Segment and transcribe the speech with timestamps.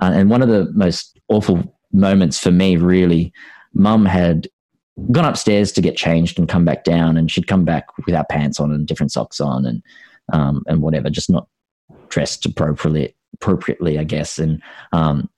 [0.00, 3.32] Uh, and one of the most awful moments for me, really,
[3.74, 4.48] mum had
[5.12, 8.60] gone upstairs to get changed and come back down, and she'd come back without pants
[8.60, 9.82] on and different socks on and
[10.32, 11.48] um, and whatever, just not
[12.08, 14.38] dressed appropriately, appropriately, I guess.
[14.38, 15.28] And um,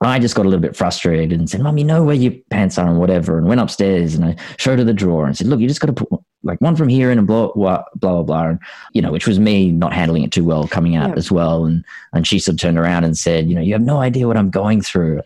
[0.00, 2.78] I just got a little bit frustrated and said, Mum, you know where your pants
[2.78, 3.36] are and whatever.
[3.38, 5.94] And went upstairs and I showed her the drawer and said, Look, you just got
[5.94, 8.48] to put like one from here in and blah, blah, blah, blah.
[8.48, 8.58] And,
[8.92, 11.64] you know, which was me not handling it too well coming out as well.
[11.64, 14.26] And, and she sort of turned around and said, You know, you have no idea
[14.26, 15.22] what I'm going through.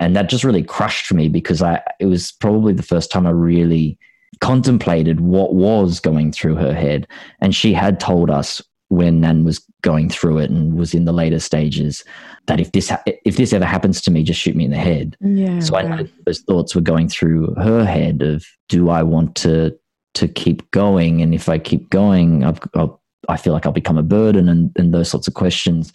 [0.00, 3.30] And that just really crushed me because I, it was probably the first time I
[3.30, 3.98] really
[4.40, 7.06] contemplated what was going through her head.
[7.40, 8.60] And she had told us
[8.92, 12.04] when Nan was going through it and was in the later stages
[12.46, 14.76] that if this ha- if this ever happens to me, just shoot me in the
[14.76, 15.16] head.
[15.20, 15.60] Yeah.
[15.60, 19.74] So I those thoughts were going through her head of do I want to
[20.14, 23.00] to keep going, and if I keep going, I've, I'll,
[23.30, 25.94] I feel like I'll become a burden, and, and those sorts of questions.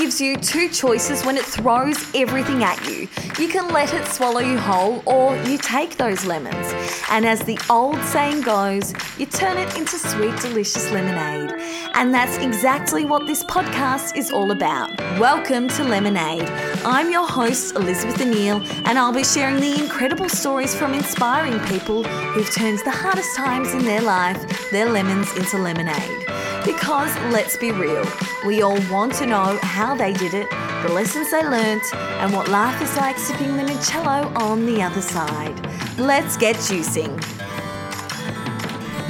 [0.00, 3.06] Gives you two choices when it throws everything at you.
[3.38, 6.72] You can let it swallow you whole, or you take those lemons.
[7.10, 11.52] And as the old saying goes, you turn it into sweet, delicious lemonade.
[11.92, 14.98] And that's exactly what this podcast is all about.
[15.20, 16.48] Welcome to Lemonade.
[16.82, 22.04] I'm your host, Elizabeth O'Neill, and I'll be sharing the incredible stories from inspiring people
[22.04, 26.24] who've turned the hardest times in their life, their lemons, into lemonade.
[26.64, 28.06] Because let's be real,
[28.46, 30.50] we all want to know how they did it,
[30.82, 35.00] the lessons they learnt, and what life is like sipping the limoncello on the other
[35.00, 35.58] side.
[35.98, 37.20] Let's get juicing.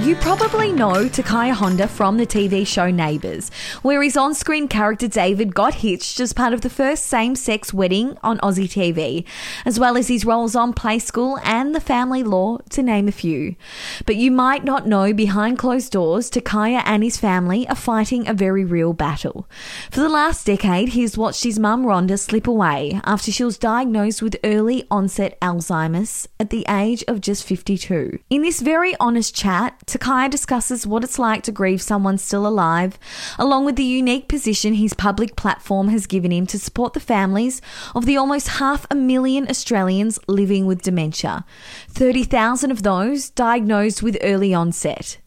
[0.03, 3.51] You probably know Takaya Honda from the TV show Neighbours,
[3.83, 7.75] where his on screen character David got hitched as part of the first same sex
[7.75, 9.27] wedding on Aussie TV,
[9.67, 13.13] as well as his roles on Play School and The Family Law, to name a
[13.13, 13.57] few.
[14.07, 18.33] But you might not know behind closed doors, Takaya and his family are fighting a
[18.33, 19.47] very real battle.
[19.91, 24.23] For the last decade, he's watched his mum Rhonda slip away after she was diagnosed
[24.23, 28.19] with early onset Alzheimer's at the age of just 52.
[28.31, 32.97] In this very honest chat, Takaya discusses what it's like to grieve someone still alive,
[33.41, 37.61] along with the unique position his public platform has given him to support the families
[37.93, 41.45] of the almost half a million Australians living with dementia,
[41.89, 45.19] 30,000 of those diagnosed with early onset.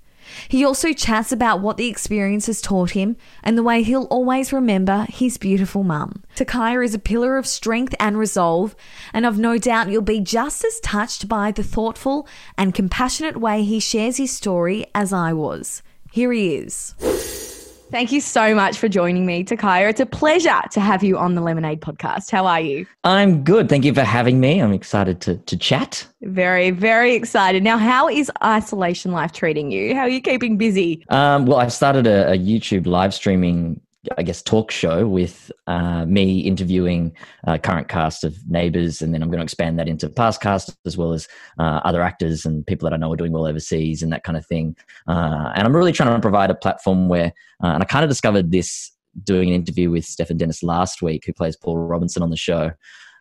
[0.48, 4.54] He also chats about what the experience has taught him and the way he'll always
[4.54, 6.24] remember his beautiful mum.
[6.36, 8.76] Takaya is a pillar of strength and resolve,
[9.14, 12.28] and I've no doubt you'll be just as touched by the thoughtful
[12.58, 15.82] and compassionate way he shares his story as I was.
[16.12, 17.53] Here he is.
[17.94, 19.88] Thank you so much for joining me, Takaya.
[19.88, 22.32] It's a pleasure to have you on the Lemonade podcast.
[22.32, 22.88] How are you?
[23.04, 23.70] I'm good.
[23.70, 24.60] Thank you for having me.
[24.60, 26.08] I'm excited to, to chat.
[26.24, 27.62] Very, very excited.
[27.62, 29.94] Now, how is isolation life treating you?
[29.94, 31.06] How are you keeping busy?
[31.10, 33.80] Um, well, I've started a, a YouTube live streaming
[34.18, 37.16] I guess, talk show with uh, me interviewing
[37.48, 40.76] uh, current cast of Neighbours, and then I'm going to expand that into past cast
[40.86, 41.28] as well as
[41.58, 44.38] uh, other actors and people that I know are doing well overseas and that kind
[44.38, 44.76] of thing.
[45.08, 47.32] Uh, and I'm really trying to provide a platform where,
[47.64, 48.92] uh, and I kind of discovered this
[49.24, 52.72] doing an interview with Stefan Dennis last week, who plays Paul Robinson on the show,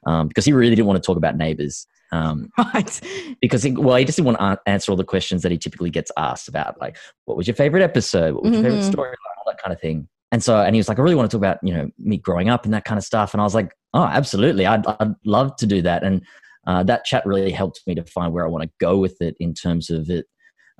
[0.06, 1.86] um, because he really didn't want to talk about Neighbours.
[2.10, 3.00] Um, right.
[3.40, 5.90] Because, he, well, he just didn't want to answer all the questions that he typically
[5.90, 8.34] gets asked about, like, what was your favorite episode?
[8.34, 8.80] What was your Mm-hmm.
[8.80, 9.36] favorite storyline?
[9.38, 10.08] All that kind of thing.
[10.32, 12.16] And so, and he was like, I really want to talk about, you know, me
[12.16, 13.34] growing up and that kind of stuff.
[13.34, 14.66] And I was like, oh, absolutely.
[14.66, 16.02] I'd, I'd love to do that.
[16.02, 16.22] And
[16.66, 19.36] uh, that chat really helped me to find where I want to go with it
[19.38, 20.26] in terms of it.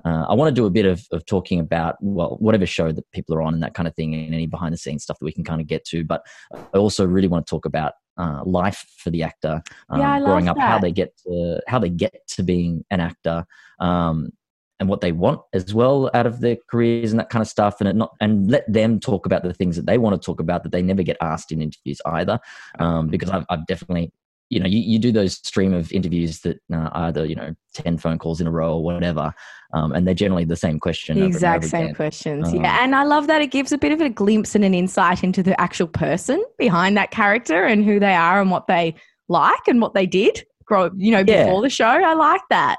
[0.03, 3.09] Uh, I want to do a bit of, of talking about, well, whatever show that
[3.11, 5.25] people are on and that kind of thing and any behind the scenes stuff that
[5.25, 6.03] we can kind of get to.
[6.03, 10.19] But I also really want to talk about uh, life for the actor, um, Yeah,
[10.19, 13.45] growing up, how they get to, how they get to being an actor.
[13.79, 14.31] Um,
[14.79, 17.79] and what they want as well out of their careers and that kind of stuff
[17.79, 20.39] and it not and let them talk about the things that they want to talk
[20.39, 22.39] about that they never get asked in interviews either
[22.79, 24.11] um, because I've, I've definitely
[24.49, 27.97] you know you, you do those stream of interviews that uh, either you know 10
[27.97, 29.33] phone calls in a row or whatever
[29.73, 31.95] um, and they're generally the same question The exact same again.
[31.95, 32.49] questions.
[32.49, 32.83] Um, yeah.
[32.83, 35.41] And I love that it gives a bit of a glimpse and an insight into
[35.41, 38.93] the actual person behind that character and who they are and what they
[39.29, 41.45] like and what they did grow, you know, Yeah.
[41.45, 41.85] before the show.
[41.85, 42.77] I like that.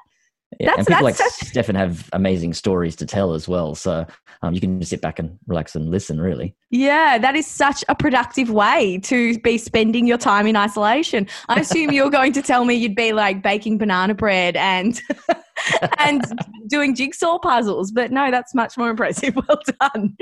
[0.61, 4.07] Yeah, That's- and people like such- Stefan have amazing stories to tell as well so
[4.43, 7.85] um, you can just sit back and relax and listen really Yeah, that is such
[7.89, 11.27] a productive way to be spending your time in isolation.
[11.49, 15.01] I assume you're going to tell me you'd be like baking banana bread and
[15.99, 16.23] and
[16.67, 19.35] doing jigsaw puzzles, but no, that's much more impressive.
[19.49, 20.17] Well done.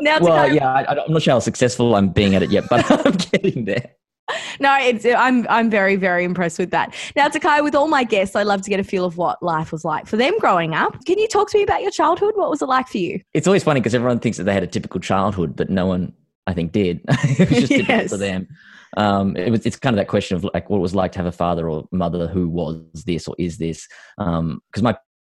[0.00, 2.64] Now, well go- yeah I, i'm not sure how successful i'm being at it yet
[2.70, 3.90] but i'm getting there
[4.60, 6.94] no, it's I'm I'm very very impressed with that.
[7.14, 9.72] Now, Takaya, with all my guests, I love to get a feel of what life
[9.72, 11.04] was like for them growing up.
[11.04, 12.32] Can you talk to me about your childhood?
[12.34, 13.20] What was it like for you?
[13.34, 16.12] It's always funny because everyone thinks that they had a typical childhood, but no one,
[16.46, 17.00] I think, did.
[17.08, 18.10] it was just Yes.
[18.10, 18.48] for them.
[18.96, 19.64] Um, it was.
[19.66, 21.68] It's kind of that question of like what it was like to have a father
[21.68, 23.86] or mother who was this or is this.
[24.18, 24.96] Because my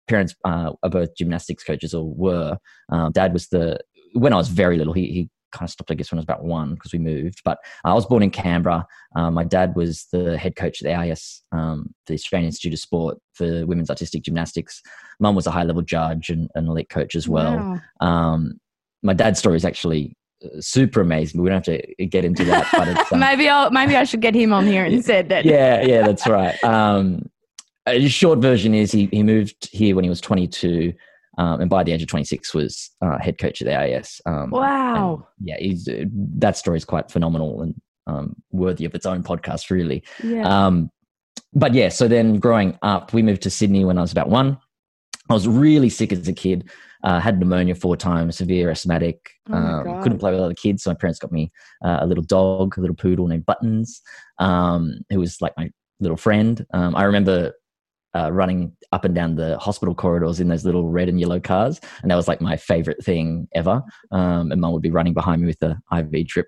[0.08, 2.58] parents uh, are both gymnastics coaches or were.
[2.90, 3.80] Um, Dad was the
[4.14, 4.94] when I was very little.
[4.94, 7.42] He he kind of stopped, I guess, when I was about one because we moved.
[7.44, 8.86] But I was born in Canberra.
[9.16, 12.80] Um, my dad was the head coach at the AIS, um, the Australian Institute of
[12.80, 14.82] Sport for women's artistic gymnastics.
[15.20, 17.82] Mum was a high level judge and an elite coach as well.
[18.02, 18.08] Wow.
[18.08, 18.60] Um,
[19.04, 21.42] my dad's story is actually uh, super amazing.
[21.42, 24.36] We don't have to get into that, but um, maybe I'll maybe I should get
[24.36, 25.30] him on here instead.
[25.30, 25.46] Then.
[25.46, 26.62] yeah, yeah, that's right.
[26.64, 27.30] Um,
[27.88, 30.94] a short version is he he moved here when he was 22,
[31.38, 34.22] um, and by the age of 26 was uh, head coach at the AIS.
[34.26, 35.28] Um, Wow.
[35.40, 36.06] yeah, he's, uh,
[36.38, 37.76] that story is quite phenomenal and
[38.08, 40.04] um, worthy of its own podcast, really.
[40.24, 40.48] Yeah.
[40.48, 40.90] Um,
[41.54, 44.58] but yeah, so then growing up, we moved to Sydney when I was about one.
[45.30, 46.70] I was really sick as a kid.
[47.04, 49.30] Uh, had pneumonia four times, severe asthmatic.
[49.52, 51.52] Oh um, couldn't play with other kids, so my parents got me
[51.86, 54.02] uh, a little dog, a little poodle named Buttons,
[54.40, 55.70] um, who was like my
[56.00, 56.66] little friend.
[56.74, 57.54] Um, I remember
[58.18, 61.80] uh, running up and down the hospital corridors in those little red and yellow cars,
[62.02, 63.84] and that was like my favorite thing ever.
[64.12, 66.48] Um, and mum would be running behind me with the IV drip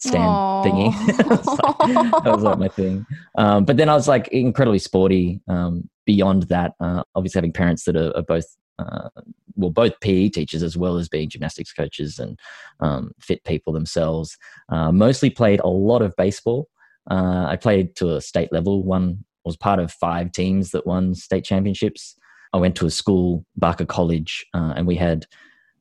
[0.00, 0.92] stand thingy.
[1.08, 3.06] It's like- that was like my thing.
[3.36, 5.40] Um, but then I was like incredibly sporty.
[5.48, 8.46] Um, beyond that, uh, obviously having parents that are, are both,
[8.78, 9.08] uh,
[9.56, 12.38] well, both PE teachers as well as being gymnastics coaches and
[12.80, 14.38] um, fit people themselves.
[14.70, 16.68] Uh, mostly played a lot of baseball.
[17.10, 18.82] Uh, I played to a state level.
[18.84, 22.16] One was part of five teams that won state championships.
[22.52, 25.26] I went to a school, Barker College, uh, and we had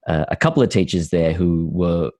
[0.07, 2.11] uh, a couple of teachers there who were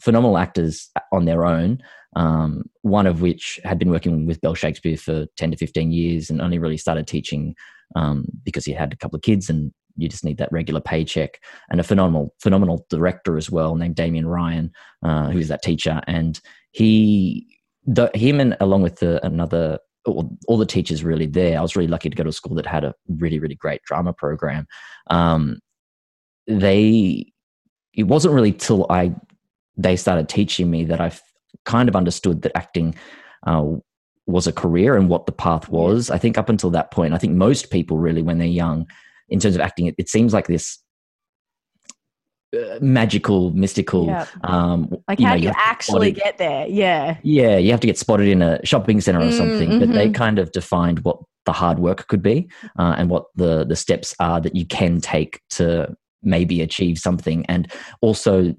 [0.00, 1.78] phenomenal actors on their own.
[2.16, 6.30] Um, one of which had been working with Bell Shakespeare for 10 to 15 years
[6.30, 7.54] and only really started teaching
[7.96, 11.40] um, because he had a couple of kids and you just need that regular paycheck.
[11.70, 16.00] And a phenomenal, phenomenal director as well named Damien Ryan, uh, who's that teacher.
[16.06, 16.40] And
[16.70, 17.46] he,
[17.84, 19.78] the, him and along with the, another,
[20.12, 22.54] all, all the teachers really there, I was really lucky to go to a school
[22.56, 24.66] that had a really, really great drama program.
[25.10, 25.60] Um,
[26.46, 27.32] they,
[27.94, 29.14] it wasn't really till I
[29.78, 31.12] they started teaching me that I
[31.64, 32.94] kind of understood that acting
[33.46, 33.64] uh,
[34.26, 36.10] was a career and what the path was.
[36.10, 38.86] I think up until that point, I think most people really, when they're young,
[39.28, 40.78] in terms of acting, it, it seems like this
[42.56, 44.06] uh, magical, mystical.
[44.06, 44.26] Yeah.
[44.44, 46.66] Um, like you how know, do you have actually spotted- get there?
[46.68, 47.18] Yeah.
[47.22, 49.78] yeah, you have to get spotted in a shopping center or Mm, something.
[49.78, 50.14] But they mhm.
[50.14, 52.48] kind of defined what the hard work could be
[52.78, 57.44] uh, and what the the steps are that you can take to maybe achieve something.
[57.46, 58.54] And also,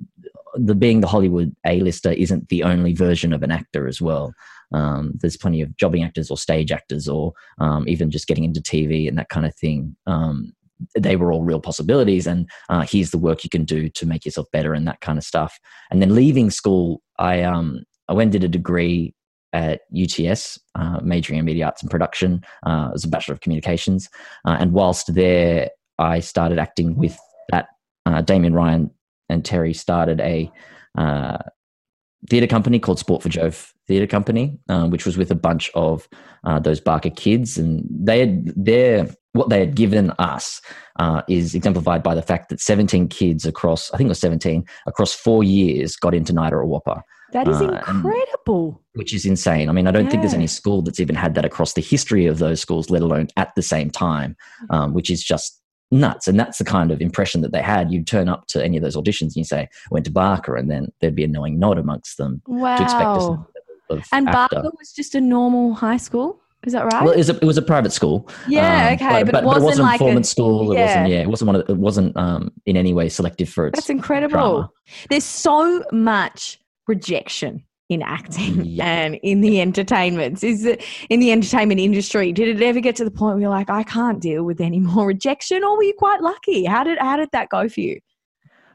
[0.56, 4.34] the being the Hollywood A-lister isn't the only version of an actor as well.
[4.72, 8.62] Um, there's plenty of jobbing actors or stage actors or um, even just getting into
[8.62, 9.96] TV and that kind of thing.
[10.06, 10.54] Um,
[10.98, 14.26] they were all real possibilities, and uh, here's the work you can do to make
[14.26, 15.60] yourself better and that kind of stuff.
[15.92, 19.14] And then leaving school, I um, I went did a degree
[19.54, 24.10] at UTS, uh, majoring in media arts and production uh, as a bachelor of communications.
[24.46, 27.18] Uh, and whilst there, I started acting with
[27.50, 27.68] that.
[28.06, 28.92] Uh, Damien Ryan
[29.28, 30.52] and Terry started a
[30.98, 31.38] uh,
[32.30, 36.08] theatre company called Sport for Jove Theatre Company, uh, which was with a bunch of
[36.44, 40.60] uh, those Barker kids, and they had their what they had given us
[40.98, 44.66] uh, is exemplified by the fact that 17 kids across, I think it was 17,
[44.88, 47.02] across four years got into NIDA or WAAPA
[47.34, 48.82] That is Uh, and- incredible.
[48.94, 49.70] which is insane.
[49.70, 52.26] I mean, I don't think there's any school that's even had that across the history
[52.26, 54.36] of those schools, let alone at the same time,
[54.72, 55.59] um, which is just
[55.92, 56.28] nuts.
[56.28, 57.92] And that's the kind of impression that they had.
[57.92, 60.56] You'd turn up to any of those auditions and you say, I went to Barker,
[60.56, 62.78] and then there'd be a knowing nod amongst them Wow.
[62.78, 63.30] to expect this
[63.90, 64.56] of and actor.
[64.56, 66.42] Barker was just a normal high school.
[66.66, 67.04] Is that right?
[67.04, 68.30] Well, it was, a, it was a private school.
[68.48, 68.90] yeah.
[68.90, 70.72] um, okay, but, it wasn't, wasn't like a performance school.
[70.72, 70.86] It yeah.
[70.86, 71.10] wasn't.
[71.10, 71.56] Yeah, it wasn't one.
[71.56, 73.78] Of, it wasn't um, in any way selective for its.
[73.78, 74.32] That's incredible.
[74.34, 74.72] drama.
[75.10, 78.86] There's so much rejection in acting Yeah.
[78.86, 80.44] and in the entertainments.
[80.44, 82.32] Is it in the entertainment industry?
[82.32, 84.80] Did it ever get to the point where you're like, I can't deal with any
[84.92, 86.66] more rejection, or were you quite lucky?
[86.66, 88.00] How did how did that go for you?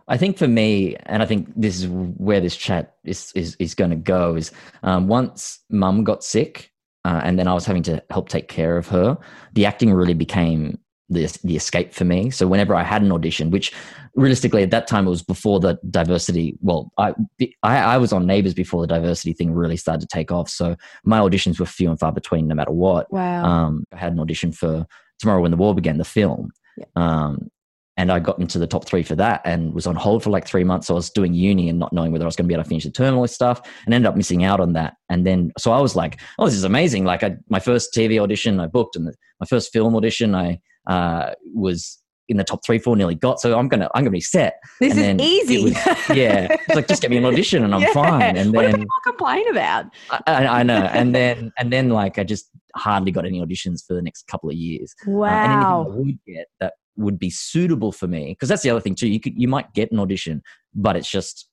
[0.07, 3.75] I think for me, and I think this is where this chat is is, is
[3.75, 4.37] going to go.
[4.37, 4.53] Is
[4.83, 6.73] um, once Mum got sick,
[7.05, 9.17] uh, and then I was having to help take care of her.
[9.55, 12.31] The acting really became the the escape for me.
[12.31, 13.73] So whenever I had an audition, which
[14.15, 16.57] realistically at that time it was before the diversity.
[16.61, 17.15] Well, I
[17.63, 20.49] I, I was on Neighbours before the diversity thing really started to take off.
[20.49, 23.45] So my auditions were few and far between, no matter what Wow.
[23.45, 24.87] um, I had an audition for
[25.19, 26.51] Tomorrow When the War Began, the film.
[26.77, 26.85] Yeah.
[26.97, 27.49] Um,
[27.97, 30.49] and I got into the top three for that and was on hold for like
[30.49, 30.89] three months.
[30.89, 32.65] So I was doing uni and not knowing whether I was going to be able
[32.65, 34.95] to finish the term, all stuff, and ended up missing out on that.
[35.11, 37.05] And then, so I was like, oh, this is amazing.
[37.05, 40.59] Like, I, my first TV audition I booked, and the, my first film audition I
[40.87, 41.99] uh, was
[42.29, 43.39] in the top three, four, nearly got.
[43.39, 44.55] So I'm gonna, I'm gonna be set.
[44.81, 45.65] This And is then it easy.
[45.65, 45.75] was-
[46.17, 47.93] yeah, it's like just get me an audition and I'm Yeah.
[47.93, 48.37] fine.
[48.37, 49.87] And what do then people complain about?
[50.27, 53.95] I, I know, and then and then like I just hardly got any auditions for
[53.95, 54.95] the next couple of years.
[55.07, 58.71] Uh, and anything I would get that would be suitable for me because that's the
[58.71, 59.09] other thing too.
[59.09, 60.43] You could you might get an audition,
[60.75, 61.49] but it's just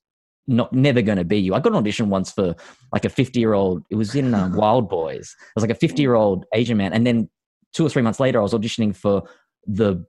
[0.46, 1.54] not never going to be you.
[1.54, 2.54] I got an audition once for
[2.92, 3.82] like a fifty year old.
[3.90, 5.36] It was in um, Wild Boys.
[5.38, 7.28] It was like a fifty year old Asian man, and then
[7.72, 9.22] two or three months later, I was auditioning for
[9.66, 10.04] the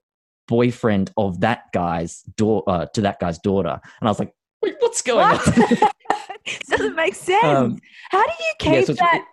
[0.47, 4.75] boyfriend of that guy's daughter uh, to that guy's daughter, and I was like, Wait,
[4.79, 5.47] what's going What?
[5.83, 5.89] on?
[6.69, 7.43] Doesn't make sense.
[7.43, 7.79] Um,
[8.11, 9.25] How do you yeah, keep so that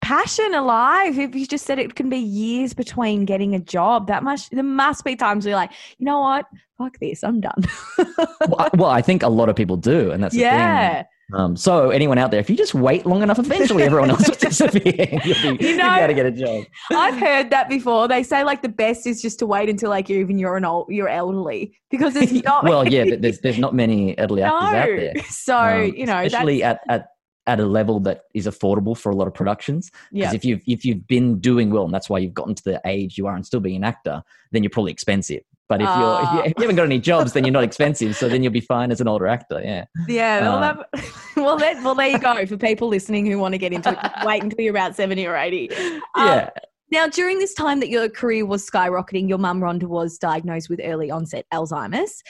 [0.00, 1.18] passion alive?
[1.18, 4.62] If you just said it can be years between getting a job, that must there
[4.62, 6.46] must be times where you're like, you know what,
[6.78, 7.64] fuck this, I'm done.
[7.98, 10.48] well, I, well, I think a lot of people do, and that's the thing.
[10.50, 11.04] yeah,
[11.34, 14.36] Um, so anyone out there, if you just wait long enough, eventually everyone else will
[14.36, 15.20] disappear.
[15.24, 16.64] You'll be, You you know- able to get a job.
[16.90, 18.08] I've heard that before.
[18.08, 20.64] They say like the best is just to wait until like you're even you're an
[20.64, 24.62] old you're elderly because it's not well, yeah, but there's there's not many elderly actors
[24.62, 25.14] out there.
[25.28, 27.08] So Um, you know especially at, at
[27.46, 29.90] at a level that is affordable for a lot of productions.
[30.12, 30.34] Because yeah.
[30.34, 33.18] if you've if you've been doing well, and that's why you've gotten to the age
[33.18, 35.42] you are and still being an actor, then you're probably expensive.
[35.68, 36.42] But if, you're, if, you, Ah.
[36.46, 38.16] if you haven't got any jobs, then you're not expensive.
[38.16, 39.60] So then you'll be fine as an older actor.
[39.62, 39.84] Yeah.
[40.06, 40.60] Yeah, well, Uh,
[40.94, 41.04] that,
[41.36, 42.46] well, that, well, there you go.
[42.46, 45.36] For people listening who want to get into it, wait until you're about seventy or
[45.36, 45.68] eighty.
[46.14, 46.50] Um, Yeah.
[46.90, 50.80] Now, during this time that your career was skyrocketing, your mum Rhonda was diagnosed with
[50.82, 52.22] early onset Alzheimer's.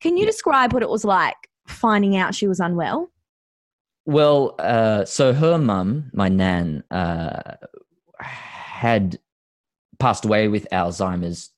[0.00, 0.30] Can you Yeah.
[0.30, 1.36] describe what it was like
[1.68, 3.10] finding out she was unwell?
[4.06, 7.56] Well, uh, so her mum, my nan, uh,
[8.18, 9.18] had
[9.98, 11.50] passed away with Alzheimer's,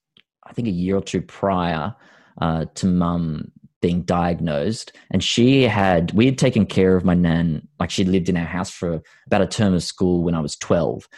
[0.52, 1.94] I think a year or two prior
[2.40, 4.92] uh, to mum being diagnosed.
[5.10, 8.44] And she had, we had taken care of my nan, like she lived in our
[8.44, 11.08] house for about a term of school when I was 12.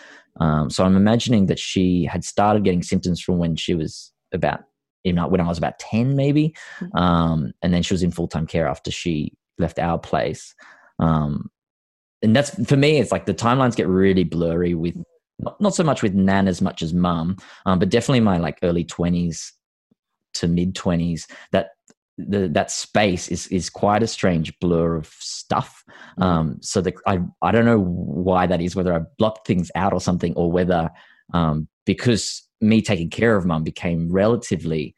[0.41, 4.61] Um, so I'm imagining that she had started getting symptoms from when she was about,
[5.03, 6.55] you know, when I was about 10, maybe.
[6.81, 6.99] Mhm.
[6.99, 10.55] Um, and then she was in full time care after she left our place.
[10.99, 11.51] Um,
[12.23, 14.97] and that's for me, it's like the timelines get really blurry with
[15.39, 17.37] not, not so much with Nan as much as mum,
[17.67, 19.53] um, but definitely my like early 20s
[20.35, 21.31] to mid 20s.
[21.53, 21.71] That
[22.17, 25.85] the, that space is is quite a strange blur of stuff.
[26.19, 29.93] Um, so the, I I don't know why that is, whether I blocked things out
[29.93, 30.91] or something, or whether
[31.33, 34.95] um, because me taking care of mum became relatively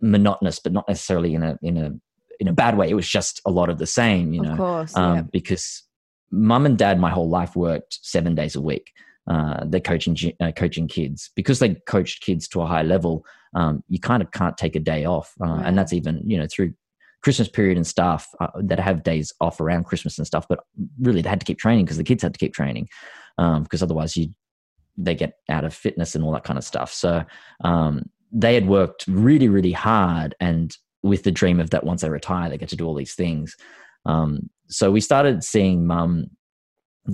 [0.00, 1.92] monotonous, but not necessarily in a in a
[2.38, 2.88] in a bad way.
[2.88, 4.96] It was just a lot of the same, you know of course.
[4.96, 5.22] um, yeah.
[5.32, 5.82] because
[6.30, 8.92] mum and dad my whole life worked seven days a week.
[9.28, 13.24] Uh, they're coaching uh, coaching kids because they coached kids to a high level.
[13.54, 15.66] Um, you kind of can't take a day off, uh, Right.
[15.66, 16.74] and that's even you know through
[17.22, 20.46] Christmas period and stuff uh, that have days off around Christmas and stuff.
[20.48, 20.60] But
[21.00, 22.88] really, they had to keep training because the kids had to keep training
[23.36, 24.28] because otherwise you
[24.96, 26.92] they get out of fitness and all that kind of stuff.
[26.92, 27.24] So
[27.64, 32.10] um, they had worked really really hard and with the dream of that once they
[32.10, 33.56] retire they get to do all these things.
[34.06, 36.30] Um, so we started seeing mum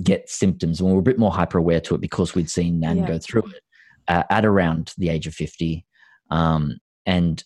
[0.01, 2.79] get symptoms and we were a bit more hyper aware to it because we'd seen
[2.79, 3.05] Nan Yeah.
[3.05, 3.61] go through it
[4.07, 5.85] uh, at around the age of 50.
[6.31, 7.43] Um, and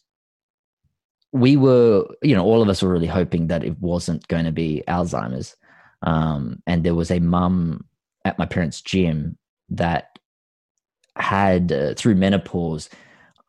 [1.34, 4.52] we were, you know, all of us were really hoping that it wasn't going to
[4.52, 5.56] be Alzheimer's.
[6.04, 7.86] Um, and there was a mum
[8.24, 9.38] at my parents' gym
[9.70, 10.18] that
[11.18, 12.90] had, uh, through menopause,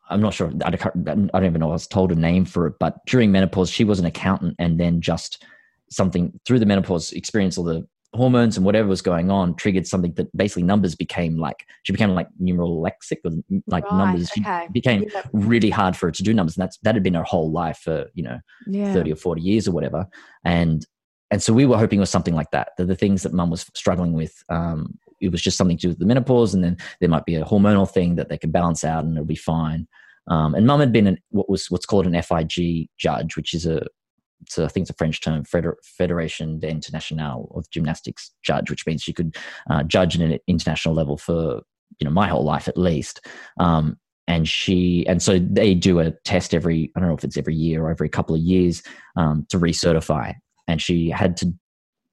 [0.09, 2.65] I'm not sure, I don't I don't even know, I was told a name for
[2.67, 5.45] it, but during menopause, she was an accountant and then just
[5.91, 10.11] something through the menopause experience all the hormones and whatever was going on triggered something
[10.13, 13.31] that basically numbers became like she became like numeral lexic or
[13.67, 14.67] like Right, numbers she okay.
[14.71, 17.51] became really hard for her to do numbers and that's that had been her whole
[17.51, 18.93] life for you know yeah.
[18.93, 20.07] 30 or 40 years or whatever
[20.43, 20.87] and
[21.29, 23.51] and so we were hoping it was something like that that the things that mum
[23.51, 26.77] was struggling with um it was just something to do with the menopause and then
[26.99, 29.87] there might be a hormonal thing that they could balance out and it'll be fine
[30.27, 33.67] um, and mum had been an, what was what's called an FIG judge which is
[33.67, 33.85] a
[34.47, 39.01] so I think it's a French term, Feder- Fédération d'Internationale of Gymnastics judge, which means
[39.01, 39.35] she could
[39.69, 41.61] uh, judge at an international level for
[41.99, 43.25] you know my whole life at least.
[43.59, 47.37] Um, and she and so they do a test every I don't know if it's
[47.37, 48.83] every year or every couple of years
[49.17, 50.35] um, to recertify.
[50.67, 51.51] And she had to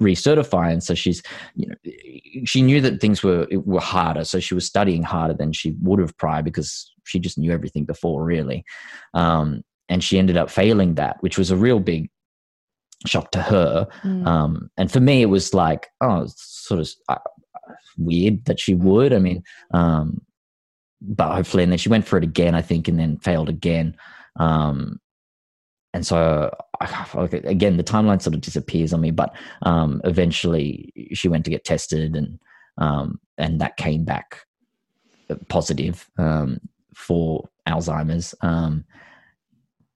[0.00, 1.22] recertify, and so she's
[1.54, 1.74] you know
[2.44, 6.00] she knew that things were were harder, so she was studying harder than she would
[6.00, 8.64] have prior because she just knew everything before really.
[9.14, 12.10] Um, and she ended up failing that, which was a real big
[13.08, 13.86] shock to her.
[14.02, 14.26] Mm.
[14.26, 17.18] Um, and for me, it was like, oh, sort of uh,
[17.98, 19.12] weird that she would.
[19.12, 20.20] I mean, um,
[21.00, 23.96] but hopefully, and then she went for it again, I think, and then failed again.
[24.38, 25.00] Um,
[25.92, 26.54] and so
[27.32, 29.10] again, the timeline sort of disappears on me.
[29.10, 32.38] But um, eventually, she went to get tested, and
[32.76, 34.40] um, and that came back
[35.48, 36.60] positive um,
[36.94, 38.34] for Alzheimer's.
[38.42, 38.84] Um,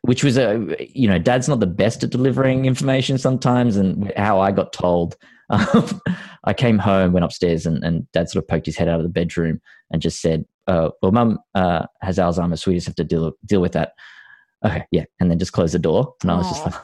[0.03, 4.41] which was a you know, Dad's not the best at delivering information sometimes, and how
[4.41, 5.17] I got told.
[5.51, 6.01] Um,
[6.45, 9.03] I came home, went upstairs, and, and Dad sort of poked his head out of
[9.03, 12.95] the bedroom and just said, uh, "Well, Mum uh, has Alzheimer's, so we just have
[12.95, 13.95] to deal deal with that."
[14.65, 16.15] okay, yeah, and then just close the door.
[16.23, 16.75] And I was just like,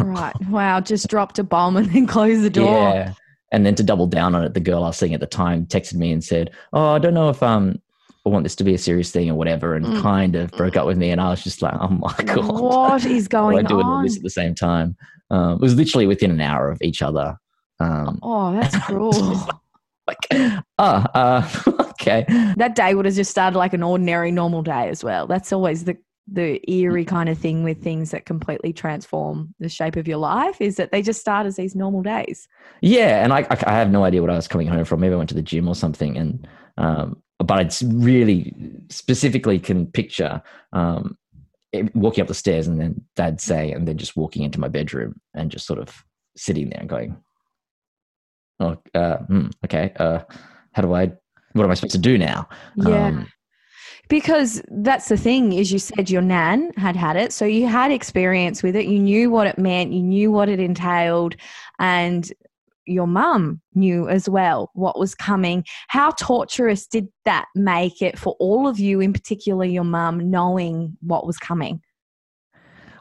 [0.00, 2.94] right, wow, just dropped a bomb and then closed the door.
[2.94, 3.14] Yeah.
[3.50, 5.66] And then to double down on it, the girl I was seeing at the time
[5.66, 7.80] texted me and said, "Oh, I don't know if um
[8.24, 10.02] I want this to be a serious thing or whatever," and mm.
[10.02, 11.10] kind of broke up with me.
[11.10, 13.84] And I was just like, "Oh my god, what is going on?" I do it
[13.84, 14.96] all this at the same time.
[15.30, 17.36] Um, it was literally within an hour of each other.
[17.80, 19.12] Um, oh, that's cruel.
[20.06, 20.18] like,
[20.78, 22.24] ah, oh, uh, okay.
[22.56, 25.26] That day would have just started like an ordinary, normal day as well.
[25.26, 25.96] That's always the
[26.30, 30.60] the eerie kind of thing with things that completely transform the shape of your life
[30.60, 32.46] is that they just start as these normal days.
[32.80, 35.00] Yeah, and I, I have no idea what I was coming home from.
[35.00, 36.46] Maybe I went to the gym or something, and
[36.78, 38.54] um, but I really
[38.88, 41.16] specifically can picture um,
[41.94, 45.20] walking up the stairs and then Dad say, and then just walking into my bedroom
[45.34, 46.04] and just sort of
[46.36, 47.16] sitting there and going,
[48.60, 50.20] "Oh, uh, hmm, okay, uh,
[50.72, 51.12] how do I?
[51.52, 53.06] What am I supposed to do now?" Yeah.
[53.06, 53.28] Um,
[54.08, 57.90] because that's the thing is you said your nan had had it so you had
[57.90, 61.34] experience with it you knew what it meant you knew what it entailed
[61.78, 62.30] and
[62.86, 65.64] your mum knew as well what was coming.
[65.88, 70.96] How torturous did that make it for all of you in particular your mum knowing
[71.00, 71.80] what was coming?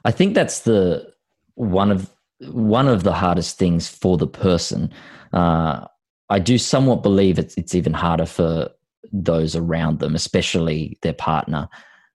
[0.06, 1.12] I think that's the
[1.56, 2.10] one of
[2.40, 4.92] one of the hardest things for the person.
[5.32, 5.86] Uh,
[6.30, 8.70] i do somewhat believe it's, it's even harder for
[9.12, 11.68] those around them, especially their partner.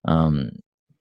[0.06, 0.50] Um,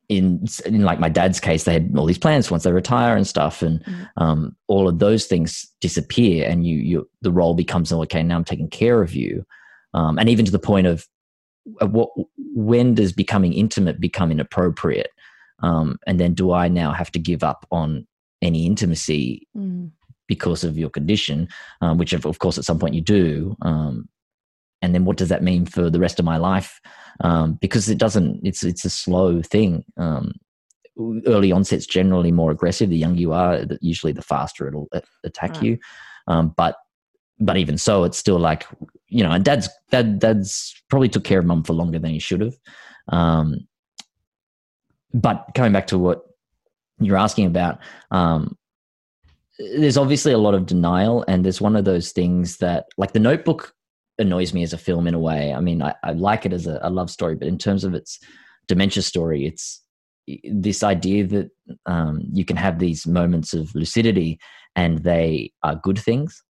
[0.09, 3.27] in, in like my dad's case, they had all these plans once they retire and
[3.27, 4.07] stuff, and mm.
[4.17, 8.23] um, all of those things disappear, and you, you the role becomes okay.
[8.23, 9.45] Now I'm taking care of you,
[9.93, 11.07] um, and even to the point of
[11.81, 15.09] what when does becoming intimate become inappropriate,
[15.63, 18.05] um, and then do I now have to give up on
[18.41, 19.89] any intimacy mm.
[20.27, 21.47] because of your condition,
[21.81, 23.55] um, which of, of, course at some point you do.
[23.61, 24.07] Um,
[24.81, 26.79] and then what does that mean for the rest of my life?
[27.21, 28.41] Um, because it doesn't.
[28.43, 29.85] It's it's a slow thing.
[29.97, 30.33] Um,
[31.27, 32.89] early onset's generally more aggressive.
[32.89, 34.89] The younger you are, usually the faster it'll
[35.23, 35.63] attack right.
[35.63, 35.77] you.
[36.27, 36.75] Um, but
[37.39, 38.65] but even so, it's still like
[39.07, 39.31] you know.
[39.31, 42.55] And dad's dad dad's probably took care of mum for longer than he should have.
[43.09, 43.67] Um,
[45.13, 46.23] but coming back to what
[46.99, 47.79] you're asking about,
[48.11, 48.57] um,
[49.57, 53.19] there's obviously a lot of denial, and there's one of those things that, like the
[53.19, 53.73] Notebook,
[54.17, 55.53] annoys me as a film in a way.
[55.53, 57.93] I mean, I, I like it as a, a, love story, but in terms of
[57.93, 58.19] its
[58.67, 59.81] dementia story, it's
[60.43, 61.49] this idea that
[61.85, 64.39] um, you can have these moments of lucidity
[64.75, 66.41] and they are good things.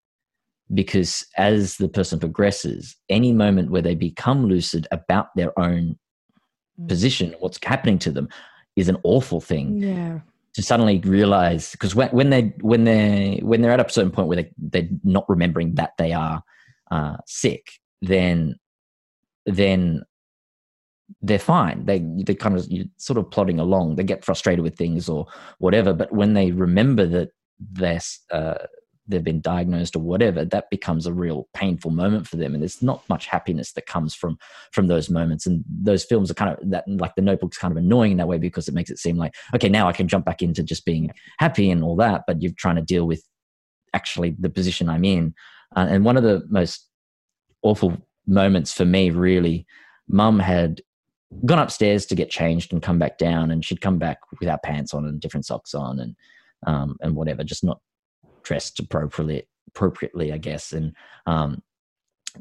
[0.72, 5.98] Because as the person progresses, any moment where they become lucid about their own
[6.80, 6.88] mm.
[6.88, 8.28] position, what's happening to them,
[8.74, 9.80] is an awful thing.
[9.80, 10.20] Yeah
[10.54, 14.28] to suddenly realize because when, when they when they when they're at a certain point
[14.28, 16.42] where they they're not remembering that they are
[16.90, 17.66] uh, sick,
[18.02, 18.56] then
[19.46, 20.02] then
[21.22, 21.84] they're fine.
[21.84, 23.96] They they kind of you're sort of plodding along.
[23.96, 25.26] They get frustrated with things or
[25.58, 28.66] whatever, but when they remember that they're uh,
[29.06, 32.54] they've been diagnosed or whatever, that becomes a real painful moment for them.
[32.54, 34.38] And there's not much happiness that comes from
[34.72, 35.46] from those moments.
[35.46, 38.28] And those films are kind of that like the Notebook's kind of annoying in that
[38.28, 40.84] way because it makes it seem like okay, now I can jump back into just
[40.84, 43.22] being happy and all that, but you're trying to deal with
[43.92, 45.34] actually the position I'm in
[45.76, 46.88] uh, and one of the most
[47.62, 49.66] awful moments for me, really,
[50.08, 50.80] mum had
[51.46, 54.94] gone upstairs to get changed and come back down, and she'd come back without pants
[54.94, 56.16] on and different socks on and
[56.66, 57.80] um, and whatever, just not
[58.42, 60.72] dressed appropriately, appropriately, I guess.
[60.72, 60.94] And
[61.26, 61.62] um,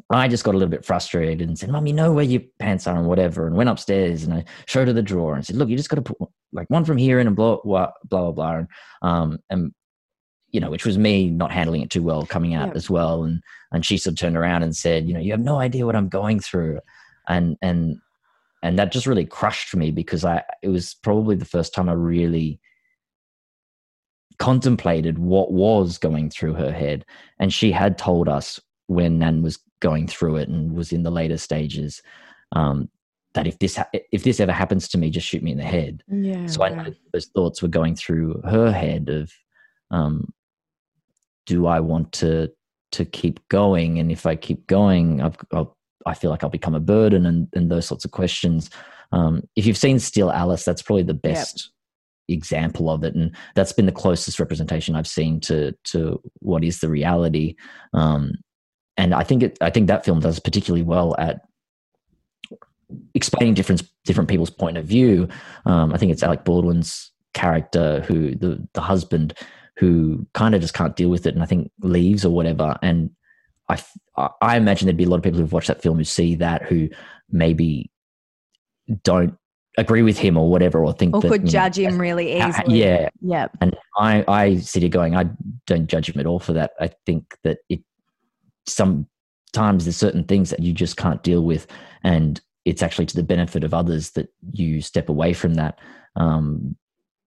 [0.10, 2.88] I just got a little bit frustrated and said, "Mum, you know where your pants
[2.88, 5.70] are and whatever." And went upstairs and I showed her the drawer and said, "Look,
[5.70, 8.58] you just got to put like one from here in and blah blah blah blah."
[8.58, 8.68] And,
[9.02, 9.74] um, and
[10.54, 12.76] you know, which was me not handling it too well coming out yeah.
[12.76, 13.24] as well.
[13.24, 13.42] And
[13.74, 15.96] and she sort of turned around and said, you know, you have no idea what
[15.96, 16.80] I'm going through,
[17.28, 17.98] and and
[18.62, 21.94] and that just really crushed me because I it was probably the first time I
[21.94, 22.60] really
[24.40, 27.04] contemplated what was going through her head,
[27.40, 31.12] and she had told us when Nan was going through it and was in the
[31.12, 32.02] later stages.
[32.56, 32.90] Um,
[33.34, 35.64] that if this ha- if this ever happens to me, just shoot me in the
[35.64, 36.04] head.
[36.08, 39.32] Yeah, so I know those thoughts were going through her head of,
[39.90, 40.32] um,
[41.46, 42.50] do I want to
[42.94, 44.00] to keep going?
[44.00, 45.76] And if I keep going, I've, I'll,
[46.06, 48.70] i feel like I'll become a burden, and, and those sorts of questions.
[49.12, 51.72] Um, if you've seen Still Alice, that's probably the best
[52.30, 56.80] example of it, and that's been the closest representation I've seen to to what is
[56.80, 57.56] the reality.
[57.94, 58.34] Um,
[58.98, 61.42] and I think it, I think that film does particularly well at
[63.16, 65.28] explaining different different people's point of view.
[65.66, 69.34] Um, I think it's Alec Baldwin's character who the the husband
[69.78, 72.78] who kind of just can't deal with it, and I think leaves or whatever.
[72.82, 73.10] And
[73.70, 73.82] I
[74.42, 76.64] I imagine there'd be a lot of people who've watched that film who see that
[76.64, 76.90] who
[77.30, 77.92] maybe
[79.04, 79.36] don't
[79.78, 82.38] agree with him or whatever or think or that, could you know, judge him really
[82.40, 82.80] easily.
[82.80, 83.48] yeah Yeah.
[83.60, 85.26] and I, I sit here going, I
[85.66, 86.72] don't judge him at all for that.
[86.80, 87.82] I think that it
[88.68, 91.66] sometimes there's certain things that you just can't deal with,
[92.04, 95.80] and it's actually to the benefit of others that you step away from that.
[96.16, 96.76] Um,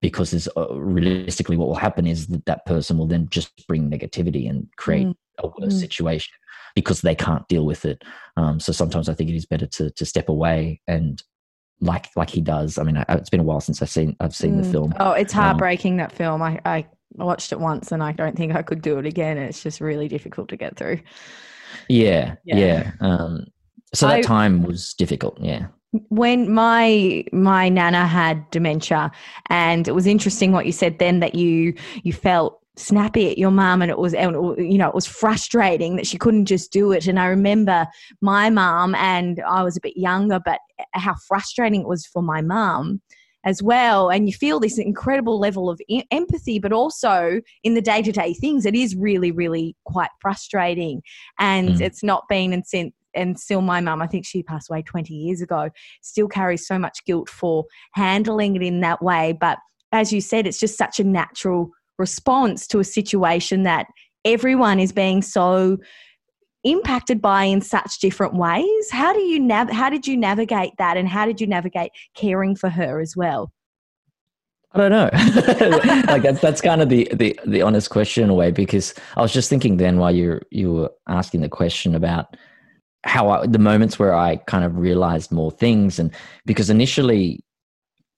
[0.07, 3.91] because there's uh, realistically what will happen is that that person will then just bring
[3.91, 5.15] negativity and create Mm.
[5.41, 5.81] a worse Mm.
[5.81, 6.33] situation
[6.77, 8.05] because they can't deal with it.
[8.37, 11.21] Um, so sometimes I think it is better to to step away and
[11.81, 12.79] like like he does.
[12.79, 14.71] I mean, I, it's been a while since I've seen I've seen the Mm.
[14.73, 14.95] film.
[15.01, 16.41] Oh, it's Um, heartbreaking that film.
[16.41, 19.39] I, I watched it once and I don't think I could do it again.
[19.39, 21.01] It's just really difficult to get through.
[21.89, 22.57] Yeah, Yeah.
[22.59, 22.91] yeah.
[23.01, 23.47] Um,
[23.93, 25.41] so that I- time was difficult.
[25.41, 25.67] Yeah.
[26.09, 29.11] When my my nana had dementia
[29.51, 31.73] and it was interesting what you said then that you
[32.03, 35.97] you felt snappy at your mum and it was and you know it was frustrating
[35.97, 37.07] that she couldn't just do it.
[37.07, 37.87] And i remember
[38.21, 40.59] my mum and i was a bit younger but
[40.93, 43.01] how frustrating it was for my mum
[43.45, 44.11] as well.
[44.11, 48.75] And you feel this incredible level of empathy but also in the day-to-day things it
[48.75, 51.01] is really really quite frustrating.
[51.39, 51.81] And Mm.
[51.81, 55.15] it's not been and since and still my mum i think she passed away 20
[55.15, 55.71] years ago
[56.03, 59.37] still carries so much guilt for handling it in that way.
[59.39, 59.59] But
[59.93, 63.87] as you said it's just such a natural response to a situation that
[64.25, 65.79] everyone is being so
[66.65, 68.91] impacted by in such different ways.
[68.91, 72.57] How do you nav- how did you navigate that and how did you navigate caring
[72.57, 73.53] for her as well?
[74.73, 75.11] I don't know.
[76.13, 79.23] like that's that's kind of the, the the honest question in a way because I
[79.23, 82.37] was just thinking then while you you were asking the question about
[83.07, 85.99] how I, the moments where I kind of realized more things.
[85.99, 86.13] And
[86.45, 87.45] because initially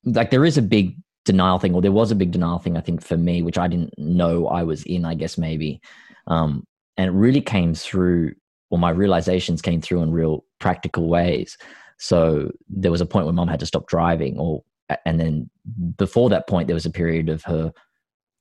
[0.04, 2.80] like there is a big denial thing or there was a big denial thing I
[2.80, 5.80] think for me which I didn't know I was in I guess maybe.
[6.26, 6.64] Um,
[6.96, 8.34] and it really came through
[8.70, 11.56] or my realizations came through in real practical ways.
[11.98, 14.62] So there was a point where mom had to stop driving or
[15.04, 15.50] and then
[15.98, 17.72] before that point there was a period of her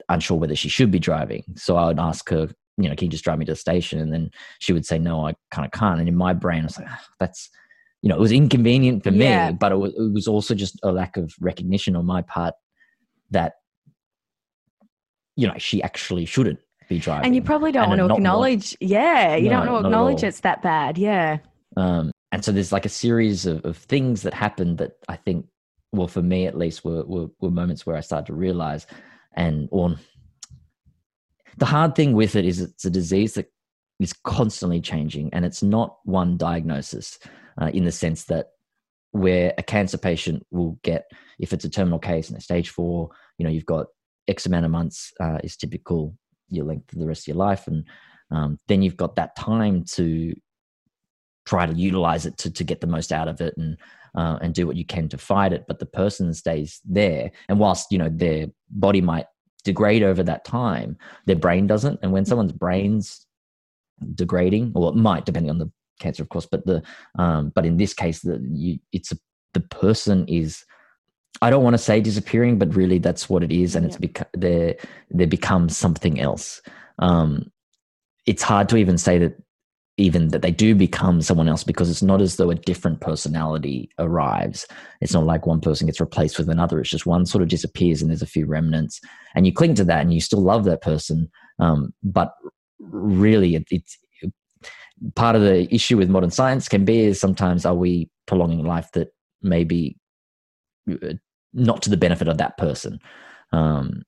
[0.07, 1.43] unsure whether she should be driving.
[1.55, 3.99] So i would ask her you know can you just drive me to the station
[3.99, 6.65] and then she would say no i kind of can't and in my brain i
[6.65, 7.49] was like "Ah, that's
[8.01, 9.49] you know it was inconvenient for Yeah.
[9.51, 12.53] me but it was, it was also just a lack of recognition on my part
[13.31, 13.53] that
[15.35, 16.59] you know she actually shouldn't
[16.89, 19.83] be driving and you probably don't want to want- acknowledge yeah you No, don't want
[19.83, 21.37] to acknowledge it's that bad yeah
[21.75, 25.45] Um, and so there's like a series of, of things that happened that I think,
[25.93, 28.85] well, for me at least, were, were, were moments where I started to realize.
[29.33, 29.95] And or
[31.57, 33.47] the hard thing with it is it's a disease that
[33.99, 37.17] is constantly changing, and it's not one diagnosis
[37.61, 38.47] uh, in the sense that
[39.11, 41.05] where a cancer patient will get,
[41.39, 43.87] if it's a terminal case and a stage four, you know, you've got
[44.27, 46.15] X amount of months uh, is typical
[46.49, 47.85] your length of the rest of your life, and
[48.31, 50.33] um, then you've got that time to
[51.45, 53.77] try to utilize it to, to get the most out of it and
[54.15, 57.59] uh, and do what you can to fight it but the person stays there and
[57.59, 59.25] whilst you know their body might
[59.71, 63.25] degrade over that time their brain doesn't and when someone's brains
[64.21, 66.81] degrading or it might depending on the cancer of course but the
[67.19, 69.17] um, but in this case the you it's a,
[69.53, 70.65] the person is
[71.41, 74.07] I don't want to say disappearing, but really that's what it is, and it's Yeah.
[74.07, 74.77] beca- they
[75.11, 76.61] they become something else.
[76.97, 77.51] Um,
[78.25, 79.33] it's hard to even say that
[79.97, 83.89] even that they do become someone else because it's not as though a different personality
[83.97, 84.67] arrives.
[85.01, 86.79] It's not like one person gets replaced with another.
[86.79, 89.01] It's just one sort of disappears and there's a few remnants,
[89.35, 91.29] and you cling to that and you still love that person.
[91.59, 92.33] Um, but
[92.79, 93.97] really, it, it's
[95.15, 98.91] part of the issue with modern science can be is sometimes are we prolonging life
[98.93, 99.09] that
[99.41, 99.97] maybe
[100.91, 101.13] uh,
[101.53, 102.99] not to the benefit of that person.
[103.51, 104.03] Um,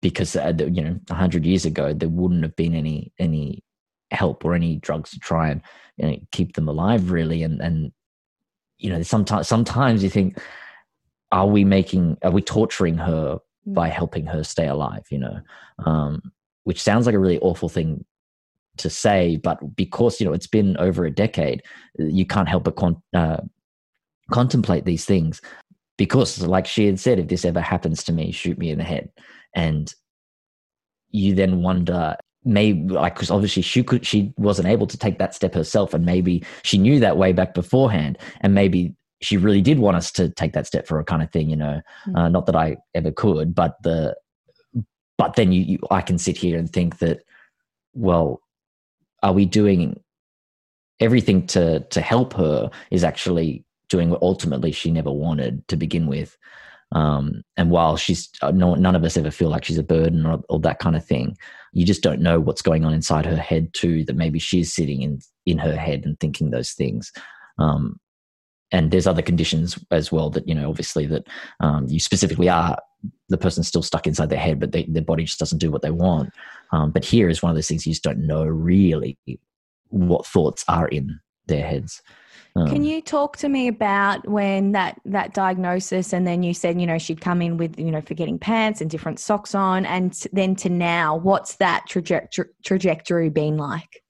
[0.00, 3.62] because uh, you know, a hundred years ago, there wouldn't have been any any
[4.10, 5.62] help or any drugs to try and
[5.96, 7.42] you know, keep them alive, really.
[7.42, 7.92] And and
[8.78, 10.38] you know, sometimes sometimes you think,
[11.32, 15.04] are we making, are we torturing her by helping her stay alive?
[15.10, 15.40] You know,
[15.84, 16.22] um,
[16.64, 18.04] which sounds like a really awful thing
[18.78, 21.62] to say, but because you know it's been over a decade,
[21.98, 23.40] you can't help but con- uh,
[24.30, 25.40] contemplate these things
[25.96, 28.84] because like she had said if this ever happens to me shoot me in the
[28.84, 29.10] head
[29.54, 29.94] and
[31.10, 32.14] you then wonder
[32.48, 36.04] maybe like because obviously she could she wasn't able to take that step herself and
[36.04, 40.28] maybe she knew that way back beforehand and maybe she really did want us to
[40.30, 41.80] take that step for a kind of thing, you know.
[42.06, 42.16] Mm.
[42.16, 44.16] Uh, not that I ever could, but the
[45.16, 47.24] but then you, you I can sit here and think that,
[47.92, 48.40] well,
[49.22, 50.00] are we doing
[51.00, 56.06] everything to to help her is actually doing what ultimately she never wanted to begin
[56.06, 56.36] with.
[56.92, 60.24] Um, and while she's uh, no, none of us ever feel like she's a burden
[60.26, 61.36] or, or that kind of thing,
[61.72, 64.04] you just don't know what's going on inside her head too.
[64.04, 67.12] That maybe she's sitting in in her head and thinking those things.
[67.58, 67.98] Um,
[68.70, 71.26] and there's other conditions as well that you know obviously that
[71.60, 72.78] um, you specifically are
[73.28, 75.82] the person's still stuck inside their head but they, their body just doesn't do what
[75.82, 76.30] they want
[76.72, 79.16] um, but here is one of those things you just don't know really
[79.88, 82.02] what thoughts are in their heads
[82.66, 86.86] Can you talk to me about when that that diagnosis, and then you said, you
[86.86, 90.56] know, she'd come in with, you know, forgetting pants and different socks on, and then
[90.56, 94.02] to now, what's that trajectory trajectory been like?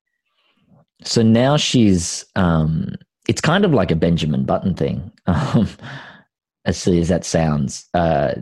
[1.03, 2.95] so now she's um,
[3.29, 5.13] it's kind of like a benjamin button thing.
[5.29, 5.69] Um,
[6.65, 8.33] as silly as that sounds uh,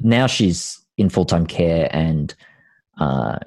[0.00, 2.34] now she's in full-time care and
[2.98, 3.38] uh,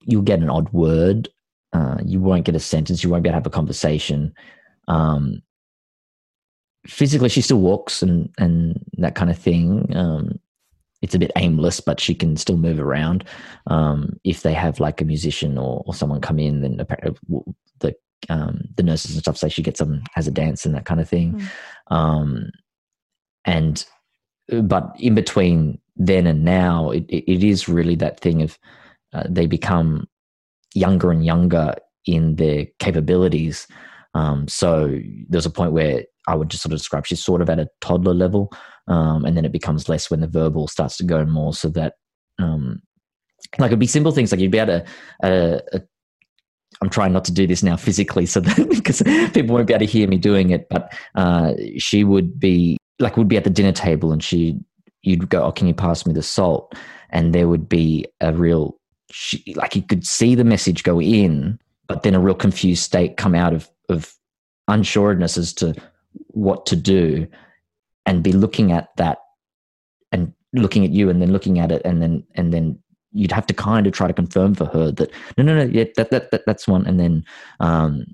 [0.00, 1.28] you'll get an odd word.
[1.74, 3.04] Uh, you won't get a sentence.
[3.04, 4.34] You won't be able to have a conversation
[4.88, 5.42] um,
[6.86, 9.94] physically she still walks and and that kind of thing.
[9.94, 10.40] Um,
[11.00, 13.24] it's a bit aimless but she can still move around.
[13.68, 17.16] Um, if they have like a musician or, or someone come in then apparently
[17.78, 17.94] the
[18.28, 21.00] um, the nurses and stuff say she gets them as a dance and that kind
[21.00, 21.34] of thing.
[21.34, 21.94] Mm.
[21.94, 22.50] um,
[23.44, 23.84] and
[24.62, 28.58] but in between then and now it, it it is really that thing of
[29.12, 30.08] uh, they become
[30.74, 31.74] younger and younger
[32.06, 33.66] in their capabilities
[34.14, 37.50] um, so there's a point where I would just sort of describe she's sort of
[37.50, 38.52] at a toddler level,
[38.86, 41.54] um, and then it becomes less when the verbal starts to go more.
[41.54, 41.94] So that,
[42.38, 42.82] um,
[43.58, 44.84] like, it'd be simple things like you'd be able to.
[45.22, 45.80] Uh, uh,
[46.80, 49.86] I'm trying not to do this now physically, so that because people won't be able
[49.86, 50.68] to hear me doing it.
[50.68, 54.58] But uh, she would be like, would be at the dinner table, and she,
[55.02, 56.74] you'd go, "Oh, can you pass me the salt?"
[57.10, 58.78] And there would be a real,
[59.10, 63.16] she, like, you could see the message go in, but then a real confused state
[63.16, 64.14] come out of of
[64.68, 65.74] unsureness as to
[66.28, 67.26] what to do
[68.06, 69.18] and be looking at that
[70.12, 72.78] and looking at you and then looking at it and then and then
[73.12, 75.84] you'd have to kind of try to confirm for her that no no no yeah
[75.96, 77.24] that, that, that that's one and then
[77.60, 78.04] um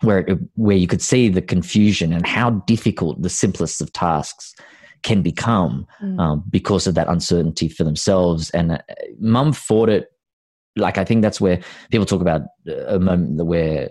[0.00, 4.54] where it, where you could see the confusion and how difficult the simplest of tasks
[5.02, 6.20] can become Mm.
[6.20, 8.50] um, because of that uncertainty for themselves.
[8.50, 8.78] And uh,
[9.18, 10.08] mum fought it.
[10.76, 13.90] Like I think that's where people talk about uh, a moment where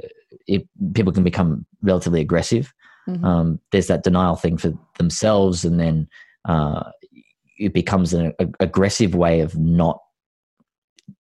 [0.51, 2.73] it, people can become relatively aggressive.
[3.07, 3.23] Mhm.
[3.23, 6.07] Um, there's that denial thing for themselves, and then
[6.45, 6.91] uh,
[7.57, 9.99] it becomes an a, aggressive way of not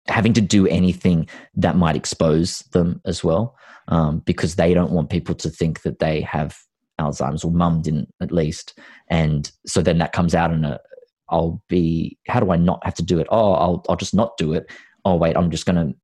[0.08, 3.56] having to do anything that might expose them as well,
[3.88, 6.56] um, because they don't want people to think that they have
[7.00, 8.78] Alzheimer's, or mum didn't at least,
[9.10, 10.78] and so then that comes out in a.
[11.28, 12.16] I'll be.
[12.28, 13.26] How do I not have to do it?
[13.30, 14.70] Oh, I'll I'll just not do it.
[15.04, 15.94] Oh wait, I'm just going to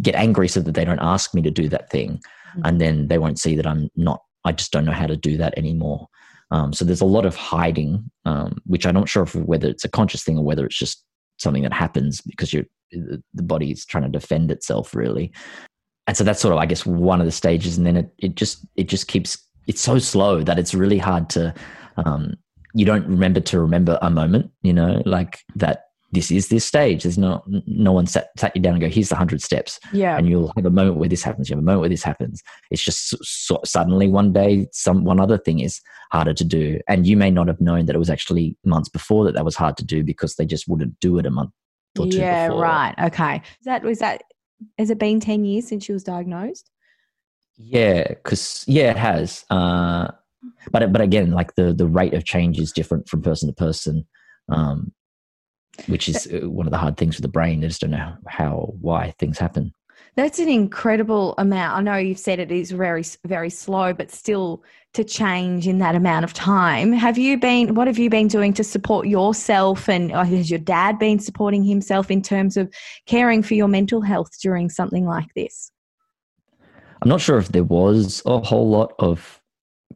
[0.00, 2.20] get angry so that they don't ask me to do that thing,
[2.56, 2.62] Mhm.
[2.64, 4.22] and then they won't see that I'm not.
[4.44, 6.08] I just don't know how to do that anymore.
[6.50, 9.84] Um, so there's a lot of hiding, um, which I'm not sure if whether it's
[9.84, 11.04] a conscious thing or whether it's just
[11.38, 15.32] something that happens because you're the body is trying to defend itself really.
[16.06, 18.34] And so that's sort of, I guess, one of the stages, and then it it
[18.34, 21.54] just it just keeps it's so slow that it's really hard to
[21.96, 22.34] um,
[22.74, 25.84] you don't remember to remember a moment, you know, like that.
[26.12, 27.02] This is this stage.
[27.04, 30.16] There's no no one sat, sat you down and go, here's the hundred steps Yeah.
[30.18, 31.48] and you'll have a moment where this happens.
[31.48, 32.42] You have a moment where this happens.
[32.70, 37.06] It's just so, suddenly one day, some one other thing is harder to do, and
[37.06, 39.76] you may not have known that it was actually months before that that was hard
[39.78, 41.50] to do because they just wouldn't do it a month
[41.98, 42.62] or two yeah, before.
[42.62, 42.94] right.
[43.04, 43.36] Okay.
[43.36, 44.22] Is that was that
[44.78, 46.70] has it been 10 years since she was diagnosed?
[47.56, 49.44] Yeah, because yeah, it has.
[49.50, 50.08] Uh,
[50.70, 54.06] but but again, like the the rate of change is different from person to person,
[54.50, 54.92] um,
[55.86, 57.64] which is uh, one of the hard things with the brain.
[57.64, 59.72] I just don't know how why things happen.
[60.14, 61.78] That's an incredible amount.
[61.78, 64.62] I know you've said it is very very slow, but still
[64.94, 66.92] to change in that amount of time.
[66.92, 70.58] Have you been what have you been doing to support yourself and uh, has your
[70.58, 72.72] dad been supporting himself in terms of
[73.06, 75.70] caring for your mental health during something like this?
[77.00, 79.40] I'm not sure if there was a whole lot of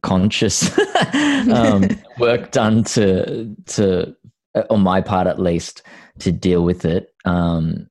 [0.03, 0.77] conscious
[1.53, 4.17] um, work done to to
[4.71, 5.83] on my part at least
[6.21, 7.09] to deal with it.
[7.25, 7.89] Um,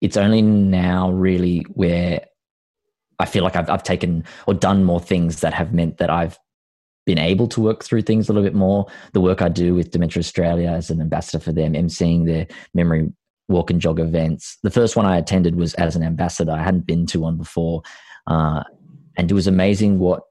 [0.00, 2.24] it's only now really where
[3.18, 6.38] I feel like I've, I've taken or done more things that have meant that I've
[7.04, 8.86] been able to work through things a little bit more.
[9.12, 13.10] The work I do with Dementia Australia as an ambassador for them, emceeing their memory
[13.48, 14.58] walk and jog events.
[14.62, 16.52] The first one I attended was as an ambassador.
[16.52, 17.82] I hadn't been to one before.
[18.26, 18.62] Uh,
[19.16, 20.22] and it was amazing what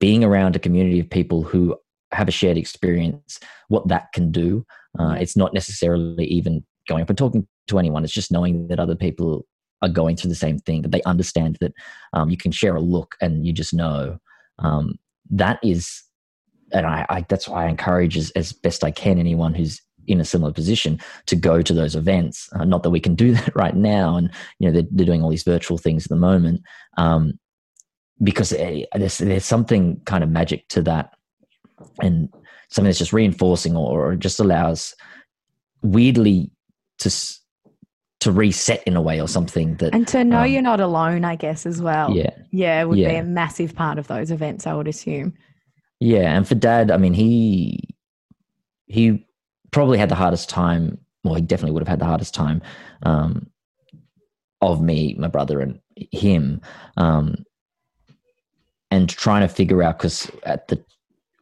[0.00, 1.76] being around a community of people who
[2.10, 4.66] have a shared experience, what that can do.
[4.98, 8.04] Uh, it's not necessarily even going up and talking to anyone.
[8.04, 9.46] It's just knowing that other people
[9.82, 11.72] are going through the same thing, that they understand that
[12.12, 14.18] um, you can share a look and you just know.
[14.58, 14.98] Um,
[15.30, 16.02] that is,
[16.72, 20.20] and I, I, that's why I encourage as, as best I can anyone who's in
[20.20, 22.48] a similar position to go to those events.
[22.54, 25.22] Uh, not that we can do that right now, and you know they're, they're doing
[25.22, 26.62] all these virtual things at the moment,
[26.96, 27.38] um,
[28.22, 31.10] because eh, there's there's something kind of magic to that,
[32.00, 32.32] and
[32.72, 34.94] something that's just reinforcing or, or just allows
[35.82, 36.50] weirdly
[36.98, 37.10] to
[38.20, 41.24] to reset in a way or something that and to know um, you're not alone
[41.24, 42.10] i guess as well.
[42.10, 42.30] Yeah.
[42.50, 45.34] Yeah would be a massive part of those events i would assume.
[46.02, 47.78] Yeah, and for dad, I mean, he
[48.86, 49.24] he
[49.70, 50.98] probably had the hardest time.
[51.22, 52.60] Well, he definitely would have had the hardest time
[53.04, 53.46] um,
[54.60, 55.78] of me, my brother, and
[56.10, 56.60] him,
[56.96, 57.44] um,
[58.90, 60.84] and trying to figure out because at the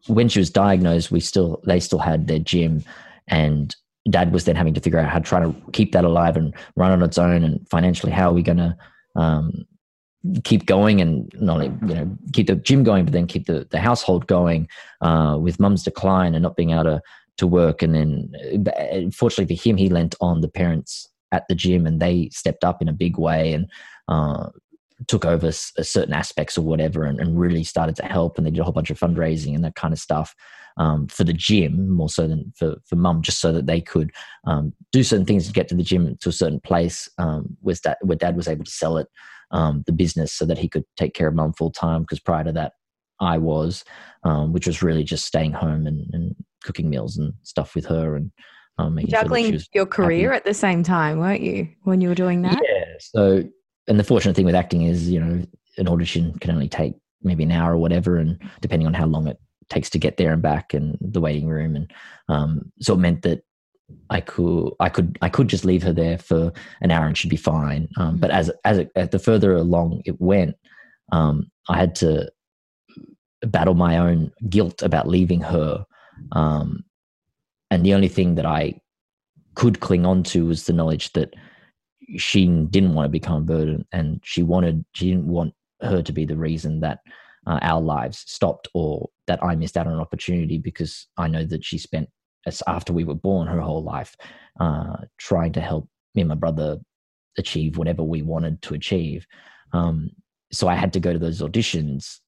[0.07, 2.85] when she was diagnosed, we still they still had their gym,
[3.29, 3.75] and
[4.09, 6.55] dad was then having to figure out how to try to keep that alive and
[6.77, 8.77] run on its own, and financially, how are we going to
[9.17, 9.67] um,
[10.45, 13.67] keep going and not only you know keep the gym going, but then keep the,
[13.71, 14.69] the household going
[15.01, 17.03] uh, with mum's decline and not being able to
[17.37, 17.83] to work.
[17.83, 22.01] And then, uh, fortunately for him, he lent on the parents at the gym, and
[22.01, 23.67] they stepped up in a big way and
[24.09, 24.49] uh,
[25.09, 28.37] took over s- certain aspects or whatever, and, and really started to help.
[28.37, 30.35] And they did a whole bunch of fundraising and that kind of stuff.
[30.77, 34.13] Um, for the gym more so than for, for mum, just so that they could
[34.47, 37.75] um, do certain things to get to the gym to a certain place um, where,
[37.83, 39.09] dad, where dad was able to sell it
[39.51, 42.03] um, the business so that he could take care of mum full time.
[42.03, 42.75] Because prior to that,
[43.21, 43.85] I was,
[44.23, 48.17] um, which was really just staying home and, and cooking meals and stuff with her
[48.17, 48.31] and
[48.79, 52.15] um, making sure juggling your career at the same time weren't you when you were
[52.15, 52.85] doing that yeah.
[52.99, 53.45] So,
[53.91, 55.45] and the fortunate thing with acting is, you know,
[55.77, 59.27] an audition can only take maybe an hour or whatever, and depending on how long
[59.27, 61.93] it takes to get there and back, and the waiting room, and
[62.29, 63.43] um, so it meant that
[64.09, 67.29] I could, I could, I could just leave her there for an hour and she'd
[67.29, 67.89] be fine.
[67.97, 70.55] Um, but as as it, the further along it went,
[71.11, 72.31] um, I had to
[73.43, 75.85] battle my own guilt about leaving her,
[76.31, 76.85] um,
[77.73, 78.81] and the only thing that I
[79.57, 81.35] could cling on to was the knowledge that
[82.17, 86.13] she didn't want to become a burden and she wanted she didn't want her to
[86.13, 86.99] be the reason that
[87.47, 91.45] uh, our lives stopped or that I missed out on an opportunity because I know
[91.45, 92.09] that she spent
[92.67, 94.17] after we were born her whole life
[94.59, 96.79] uh, trying to help me and my brother
[97.39, 99.27] achieve whatever we wanted to achieve.
[99.73, 100.11] Um,
[100.53, 102.19] so I had to go to those auditions,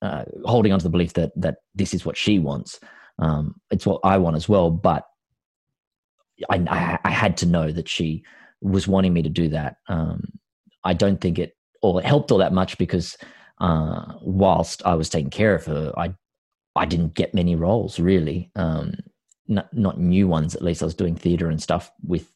[0.00, 2.80] uh, holding on to the belief that that this is what she wants.
[3.18, 5.04] Um, it's what I want as well, but
[6.48, 8.24] I, I had to know that she
[8.60, 9.76] was wanting me to do that.
[9.88, 10.24] Um,
[10.84, 13.16] I don't think it or it helped all that much because
[13.60, 16.14] uh, whilst I was taking care of her, I
[16.76, 18.94] I didn't get many roles really, um,
[19.48, 20.54] not not new ones.
[20.54, 22.32] At least I was doing theatre and stuff with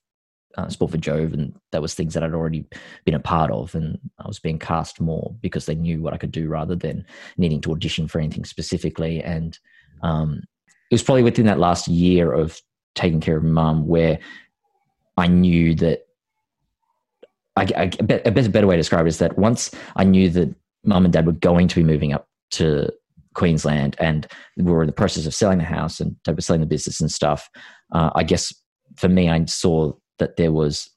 [0.56, 2.66] uh, Sport for Jove, and that was things that I'd already
[3.04, 6.18] been a part of, and I was being cast more because they knew what I
[6.18, 7.04] could do rather than
[7.36, 9.22] needing to audition for anything specifically.
[9.22, 9.58] And
[10.02, 10.42] um,
[10.90, 12.60] it was probably within that last year of
[12.94, 14.18] taking care of mum where
[15.16, 16.03] I knew that
[17.56, 20.04] I, I, a bet- a better better way to describe it is that once I
[20.04, 22.92] knew that mum and dad were going to be moving up to
[23.34, 27.00] Queensland and we were in the process of selling the house and selling the business
[27.00, 27.48] and stuff,
[27.92, 28.52] uh, I guess
[28.96, 30.88] for me, I saw that there was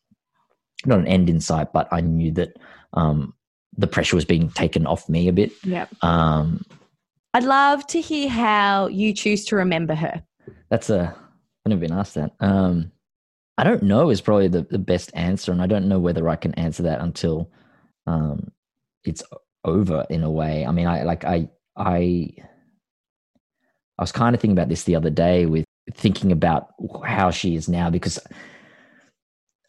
[0.86, 2.58] not an end in sight, but I knew that
[2.94, 3.34] um,
[3.78, 5.52] the pressure was being taken off me a bit.
[5.64, 6.04] Yep.
[6.04, 6.64] Um,
[7.34, 10.24] I'd love to hear how you choose to remember her.
[10.70, 11.16] That's a
[11.66, 12.32] I've never been asked that.
[12.40, 12.92] Um,
[13.58, 16.36] I don't know is probably the, the best answer, and I don't know whether I
[16.36, 17.52] can answer that until
[18.06, 18.52] um,
[19.04, 19.24] it's
[19.66, 20.66] over in a way.
[20.66, 22.30] I mean, I like I I
[23.98, 26.68] I was kind of thinking about this the other day with thinking about
[27.06, 28.20] how she is now because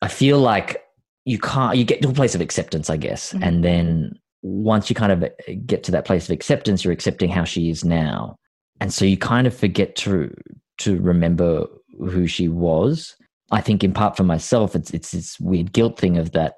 [0.02, 0.82] I feel like
[1.24, 3.42] you can't you get to a place of acceptance, I guess, Mhm.
[3.46, 5.28] and then once you kind of
[5.66, 8.36] get to that place of acceptance, you're accepting how she is now,
[8.80, 10.34] and so you kind of forget to
[10.78, 11.66] to remember
[11.98, 13.16] who she was.
[13.50, 16.54] I think in part for myself, it's it's this weird guilt thing of that.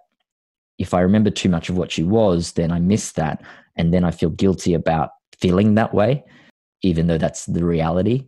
[0.79, 3.43] If I remember too much of what she was, then I miss that,
[3.77, 6.25] and then I feel guilty about feeling that way,
[6.83, 8.27] even though that's the reality.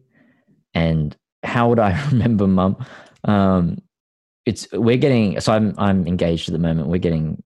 [0.74, 2.76] And how would I remember, Mum?
[3.24, 3.78] Um,
[4.46, 6.88] it's we're getting so I'm I'm engaged at the moment.
[6.88, 7.42] We're getting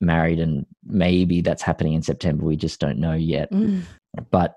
[0.00, 2.44] married, and maybe that's happening in September.
[2.44, 3.82] We just don't know yet Mm.
[4.30, 4.56] but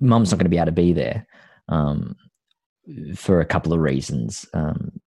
[0.00, 1.26] mum's not going to be able to be there
[1.68, 2.16] um,
[3.14, 4.46] for a couple of reasons.
[4.54, 5.00] Um,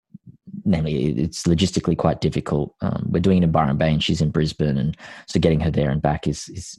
[0.65, 2.75] namely, it's logistically quite difficult.
[2.81, 4.97] Um, we're doing it in Byron Bay, and she's in Brisbane, and
[5.27, 6.79] so getting her there and back is is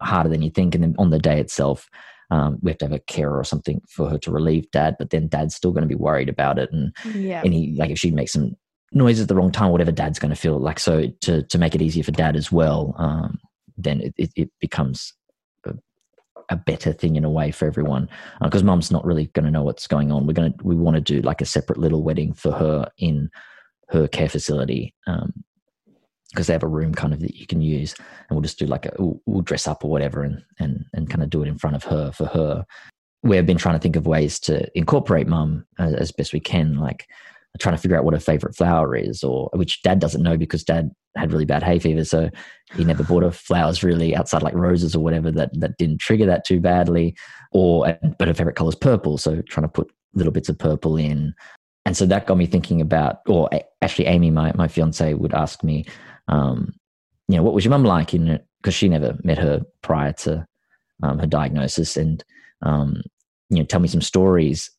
[0.00, 0.74] harder than you think.
[0.74, 1.88] And then on the day itself,
[2.30, 5.10] um, we have to have a carer or something for her to relieve dad, but
[5.10, 6.70] then dad's still going to be worried about it.
[6.72, 7.42] And Yeah.
[7.44, 8.56] any like if she makes some
[8.92, 10.78] noise at the wrong time, whatever dad's going to feel like.
[10.78, 13.38] So to to make it easier for dad as well, um,
[13.76, 15.12] then it, it, it becomes
[16.48, 18.08] a, better thing in a way for everyone
[18.42, 20.26] because mom's not really going to know what's going on.
[20.26, 23.30] We're going to we want to do like a separate little wedding for her in
[23.88, 24.94] her care facility.
[25.06, 25.44] Um,
[26.30, 28.66] because they have a room kind of that you can use and we'll just do
[28.66, 31.48] like a we'll, we'll dress up or whatever and and and kind of do it
[31.48, 32.66] in front of her for her
[33.22, 36.76] we've been trying to think of ways to incorporate mum as, as best we can
[36.76, 37.06] like
[37.58, 40.62] trying to figure out what her favorite flower is or which dad doesn't know because
[40.62, 42.30] dad had really bad hay fever so
[42.74, 46.26] he never bought her flowers really outside like roses or whatever that that didn't trigger
[46.26, 47.16] that too badly
[47.52, 50.96] or but her favorite color is purple so trying to put little bits of purple
[50.96, 51.34] in
[51.84, 53.48] and so that got me thinking about or
[53.82, 55.84] actually amy my, my fiance would ask me
[56.28, 56.74] um,
[57.28, 58.46] you know, what was your mum like in it?
[58.60, 60.46] Because she never met her prior to
[61.02, 62.24] um, her diagnosis, and
[62.62, 63.02] um,
[63.50, 64.70] you know, tell me some stories.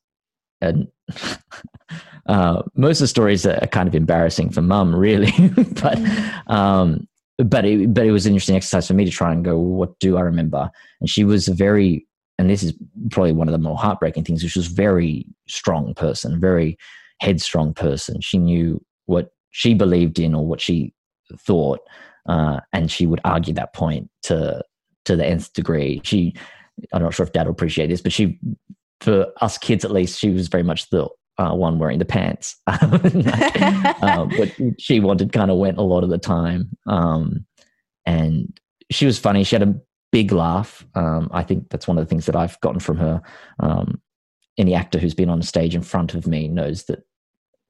[0.62, 0.88] And
[2.28, 5.32] uh, most of the stories are kind of embarrassing for mum, really.
[5.82, 6.00] but
[6.48, 7.08] um,
[7.38, 9.98] but it, but it was an interesting exercise for me to try and go, what
[10.00, 10.70] do I remember?
[11.00, 12.06] And she was a very,
[12.40, 12.74] and this is
[13.12, 14.42] probably one of the more heartbreaking things.
[14.42, 16.78] She was a very strong person, very
[17.20, 18.22] headstrong person.
[18.22, 20.94] She knew what she believed in or what she
[21.38, 21.80] thought,
[22.28, 24.64] uh, and she would argue that point to
[25.06, 26.02] to the nth degree.
[26.04, 26.36] She,
[26.92, 28.40] I'm not sure if Dad will appreciate this, but she,
[29.00, 31.08] for us kids at least, she was very much the
[31.38, 32.56] uh, one wearing the pants.
[32.68, 37.46] uh, but she wanted kind of went a lot of the time, um,
[38.06, 38.60] and
[38.92, 39.44] she was funny.
[39.44, 39.76] She had a
[40.12, 40.86] big laugh.
[40.96, 43.22] Um, I think that's one of the things that I've gotten from her.
[43.60, 44.02] Um,
[44.58, 47.04] any actor who's been on stage in front of me knows that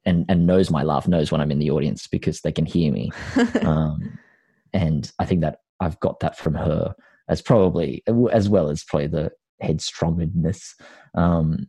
[0.04, 2.92] and and knows my laugh knows when I'm in the audience because they can hear
[2.92, 3.10] me.
[3.62, 4.18] um,
[4.72, 6.94] and I think that I've got that from her
[7.28, 8.02] as probably
[8.32, 9.30] as well as probably the
[9.62, 10.74] headstrongness,
[11.14, 11.68] um,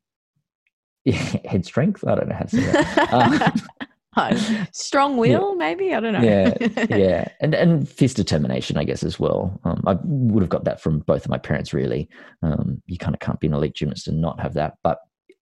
[1.46, 2.06] head strength.
[2.06, 3.62] I don't know how to say that.
[4.16, 6.22] Um, Strong will, maybe I don't know.
[6.22, 6.54] yeah,
[6.90, 9.60] yeah, and and fierce determination, I guess, as well.
[9.64, 11.74] Um, I would have got that from both of my parents.
[11.74, 12.10] Really,
[12.42, 14.78] um, you kind of can't be an elite gymnast and not have that.
[14.84, 15.00] But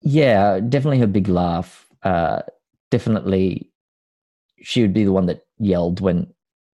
[0.01, 1.87] yeah, definitely her big laugh.
[2.03, 2.43] Uh,
[2.91, 3.71] definitely,
[4.63, 6.33] she would be the one that yelled when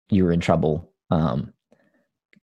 [0.10, 0.92] you were in trouble.
[1.12, 1.54] Um,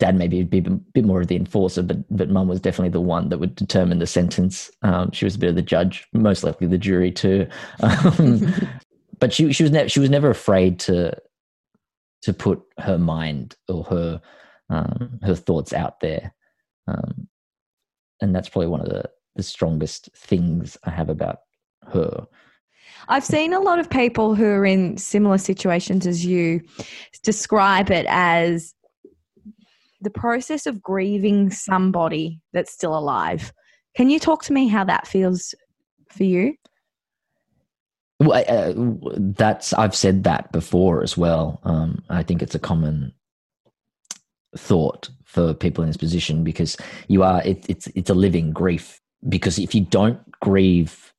[0.03, 2.89] Dad maybe would be a bit more of the enforcer, but but Mum was definitely
[2.89, 4.69] the one that would determine the sentence.
[4.83, 7.47] Um, she was a bit of the judge, most likely the jury too.
[7.83, 8.53] Um,
[9.21, 11.17] but she she was never she was never afraid to
[12.23, 14.21] to put her mind or her
[14.71, 16.35] um, her thoughts out there,
[16.89, 17.29] um,
[18.21, 21.43] and that's probably one of the the strongest things I have about
[21.93, 22.27] her.
[23.07, 26.61] I've seen a lot of people who are in similar situations as you
[27.23, 28.75] describe it as
[30.03, 33.53] the process of grieving somebody that's still alive.
[33.97, 35.55] Can you talk to me how that feels
[36.11, 36.55] for you?
[38.21, 38.73] Well, uh,
[39.17, 41.61] that's I've said that before as well.
[41.65, 43.13] Um, I think it's a common
[44.57, 46.77] thought for people in this position because
[47.09, 51.13] you are it, it's it's a living grief because if you don't grieve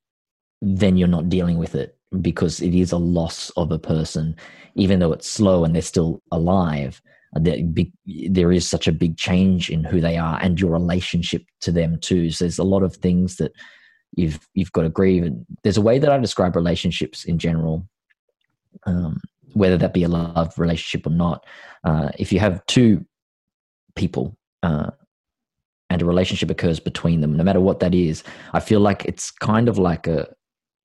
[0.62, 4.36] then you're not dealing with it because it is a loss of a person
[4.76, 7.02] even though it's slow and they're still alive
[7.34, 11.42] there, big, there is such a big change in who they are and your relationship
[11.60, 12.30] to them too.
[12.30, 13.52] So there's a lot of things that
[14.16, 15.24] you've you've got to grieve.
[15.24, 17.88] And there's a way that i describe relationships in general
[18.86, 19.20] um,
[19.54, 21.46] whether that be a love relationship or not.
[21.84, 23.04] Uh, if you have two
[23.94, 24.90] people uh,
[25.90, 29.30] and a relationship occurs between them no matter what that is i feel like it's
[29.30, 30.26] kind of like a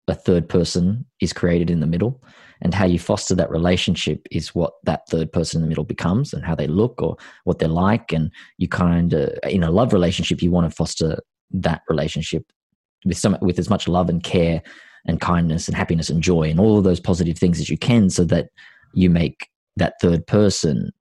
[0.07, 2.21] a third person is created in the middle
[2.61, 6.33] and how you foster that relationship is what that third person in the middle becomes
[6.33, 8.11] and how they look or what they're like.
[8.11, 11.19] And you kind of in a love relationship you want to foster
[11.51, 12.51] that relationship
[13.05, 14.61] with some with as much love and care
[15.05, 18.09] and kindness and happiness and joy and all of those positive things as you can
[18.09, 18.49] so that
[18.93, 19.47] you make
[19.77, 20.91] that third person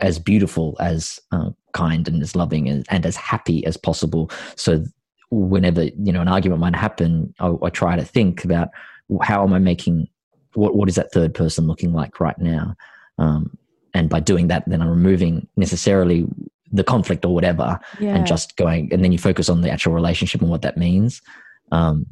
[0.00, 4.30] as beautiful as uh, kind and as loving and, and as happy as possible.
[4.56, 4.84] So
[5.30, 8.68] whenever you know an argument might happen I, I try to think about
[9.22, 10.08] how am i making
[10.54, 12.74] what what is that third person looking like right now?
[13.18, 13.56] Um,
[13.92, 16.24] and by doing that then i'm removing necessarily
[16.72, 18.14] the conflict or whatever Yeah.
[18.14, 21.20] and just going and then you focus on the actual relationship and what that means.
[21.72, 22.06] Um,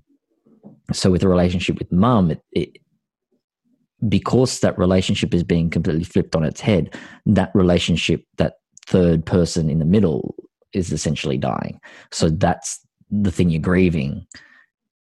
[0.92, 2.78] so with the relationship with mum it, it
[4.08, 6.94] because that relationship is being completely flipped on its head
[7.26, 8.54] that relationship that
[8.86, 10.34] third person in the middle
[10.72, 11.80] is essentially dying.
[12.10, 12.80] So that's
[13.10, 14.26] the thing you're grieving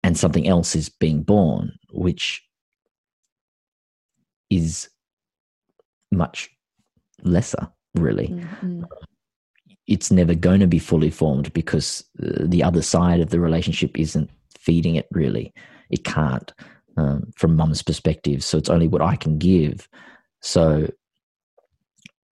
[0.02, 2.42] and something else is being born which
[4.50, 4.88] is
[6.12, 6.48] much
[7.22, 8.84] lesser really Mhm.
[9.86, 13.98] it's never going to be fully formed because uh, the other side of the relationship
[13.98, 15.52] isn't feeding it really.
[15.90, 16.52] It can't
[16.98, 18.44] um, from mum's perspective.
[18.44, 19.88] So it's only what I can give.
[20.42, 20.88] So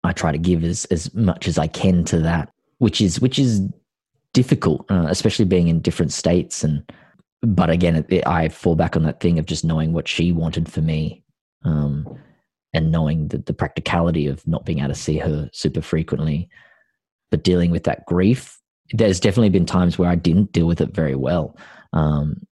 [0.03, 3.39] I try to give as, as much as I can to that, which is which
[3.39, 3.63] is
[4.33, 6.65] difficult, uh, especially being in different states.
[6.65, 6.83] And
[7.43, 10.71] but again, it, I fall back on that thing of just knowing what she wanted
[10.71, 11.23] for me,
[11.65, 12.07] um,
[12.73, 16.49] and knowing the practicality of not being able to see her super frequently
[17.31, 18.61] but dealing with that grief,
[18.93, 21.59] there's definitely been times where I didn't deal with it very well.
[21.93, 22.47] Um,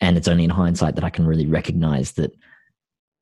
[0.00, 2.30] and it's only in hindsight that I can really recognize that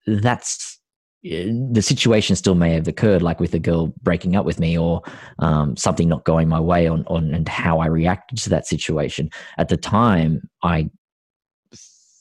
[0.07, 0.79] that's
[1.23, 5.01] the situation still may have occurred, like with a girl breaking up with me or
[5.39, 9.31] um, something not going my way on, on and how I reacted to that situation.
[9.57, 10.91] At the time, I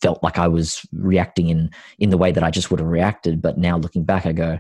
[0.04, 3.42] felt like I was reacting in in the way that I just would have reacted.
[3.42, 4.60] But now looking back, I go,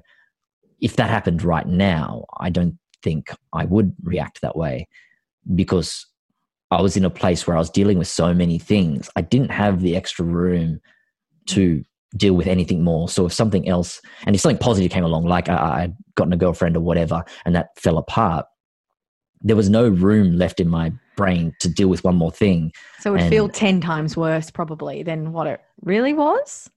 [0.80, 4.88] if that happened right now, I don't think I would react that way
[5.54, 6.08] because
[6.72, 9.10] I was in a place where I was dealing with so many things.
[9.18, 10.80] I didn't have the extra room
[11.48, 11.84] to
[12.16, 13.10] deal with anything more.
[13.10, 16.38] So if something else, and if something positive came along, like I, I'd gotten a
[16.38, 18.46] girlfriend or whatever, and that fell apart,
[19.42, 22.72] there was no room left in my brain to deal with one more thing.
[23.00, 26.70] So it would feel 10 times worse probably than what it really was?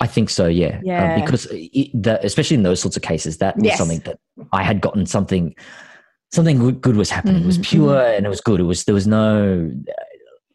[0.00, 0.78] I think so, yeah.
[0.78, 1.20] Um, yeah.
[1.20, 3.78] because it, the, especially in those sorts of cases, that was yes.
[3.78, 4.18] something that
[4.52, 5.54] I had gotten something,
[6.32, 7.36] something good, was happening.
[7.36, 7.44] Mm-hmm.
[7.44, 8.16] It was mm-hmm, pure mm-hmm.
[8.16, 8.58] and it was good.
[8.58, 9.70] It was there was no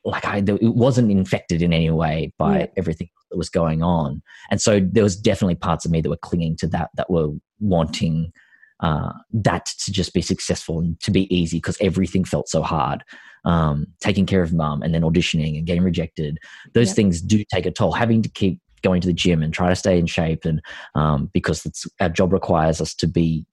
[0.03, 2.65] like I it wasn't infected in any way by yeah.
[2.77, 6.17] everything that was going on, and so there was definitely parts of me that were
[6.17, 8.31] clinging to that, that were wanting
[8.79, 13.03] uh, that to just be successful and to be easy because everything felt so hard.
[13.45, 16.37] Um, taking care of mum and then auditioning and getting rejected,
[16.73, 16.95] those yep.
[16.97, 17.93] things do take a toll.
[17.93, 20.61] Having to keep going to the gym and try to stay in shape and
[20.95, 23.45] um, because our job requires us to be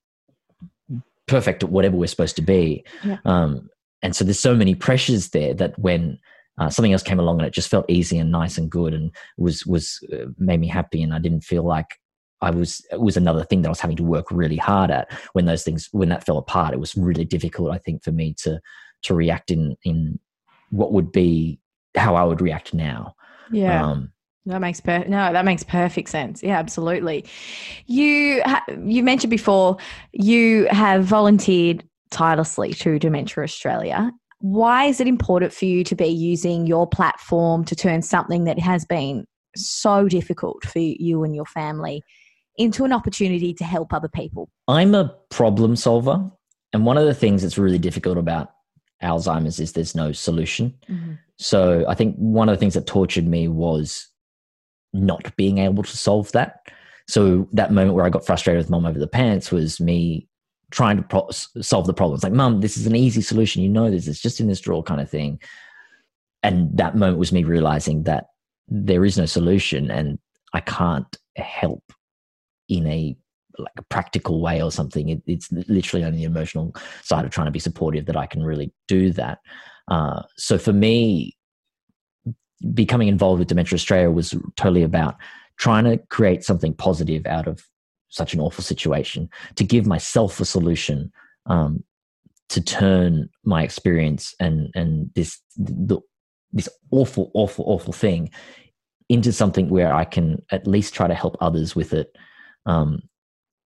[1.27, 3.17] perfect at whatever we're supposed to be yeah.
[3.25, 3.69] um,
[4.03, 6.19] and so there's so many pressures there that when
[6.59, 9.11] uh, something else came along and it just felt easy and nice and good and
[9.39, 11.99] was was uh, made me happy and I didn't feel like
[12.41, 15.11] I was it was another thing that I was having to work really hard at
[15.33, 18.35] when those things when that fell apart it was really difficult I think for me
[18.39, 18.61] to
[19.03, 20.19] to react in in
[20.71, 21.61] what would be
[21.97, 23.15] how I would react now
[23.51, 24.13] yeah um,
[24.47, 26.43] that makes per- no, that makes perfect sense.
[26.43, 27.25] Yeah, absolutely.
[27.87, 29.79] You ha- you mentioned before
[30.13, 34.13] you have volunteered tirelessly to Dementia Australia.
[34.41, 38.59] Why is it important for you to be using your platform to turn something that
[38.59, 39.25] has been
[39.57, 42.03] so difficult for you and your family
[42.57, 44.49] into an opportunity to help other people?
[44.69, 46.31] I'm a problem solver,
[46.73, 48.51] and one of the things that's really difficult about
[49.03, 50.75] Alzheimer's is there's no solution.
[50.89, 51.15] Mm-hmm.
[51.39, 54.09] So I think one of the things that tortured me was
[54.93, 56.61] not being able to solve that.
[57.09, 60.29] So that moment where I got frustrated with mom over the pants was me
[60.71, 62.15] trying to pro- solve the problem.
[62.15, 63.63] It's like, mom, this is an easy solution.
[63.63, 64.09] You know this.
[64.09, 65.41] It's just in this drawer kind of thing.
[66.43, 68.27] And that moment was me realizing that
[68.69, 70.19] there is no solution and
[70.53, 71.83] I can't help
[72.69, 73.17] in a
[73.59, 75.09] like a practical way or something.
[75.09, 78.43] It, it's literally only the emotional side of trying to be supportive that I can
[78.43, 79.39] really do that.
[79.89, 81.37] Uh, so for me,
[82.73, 85.17] becoming involved with Dementia Australia was totally about
[85.57, 87.65] trying to create something positive out of
[88.09, 91.13] such an awful situation, to give myself a solution,
[91.47, 91.83] um,
[92.49, 95.99] to turn my experience and and this the,
[96.53, 98.31] this awful, awful, awful thing
[99.09, 102.17] into something where I can at least try to help others with it.
[102.67, 103.03] Um,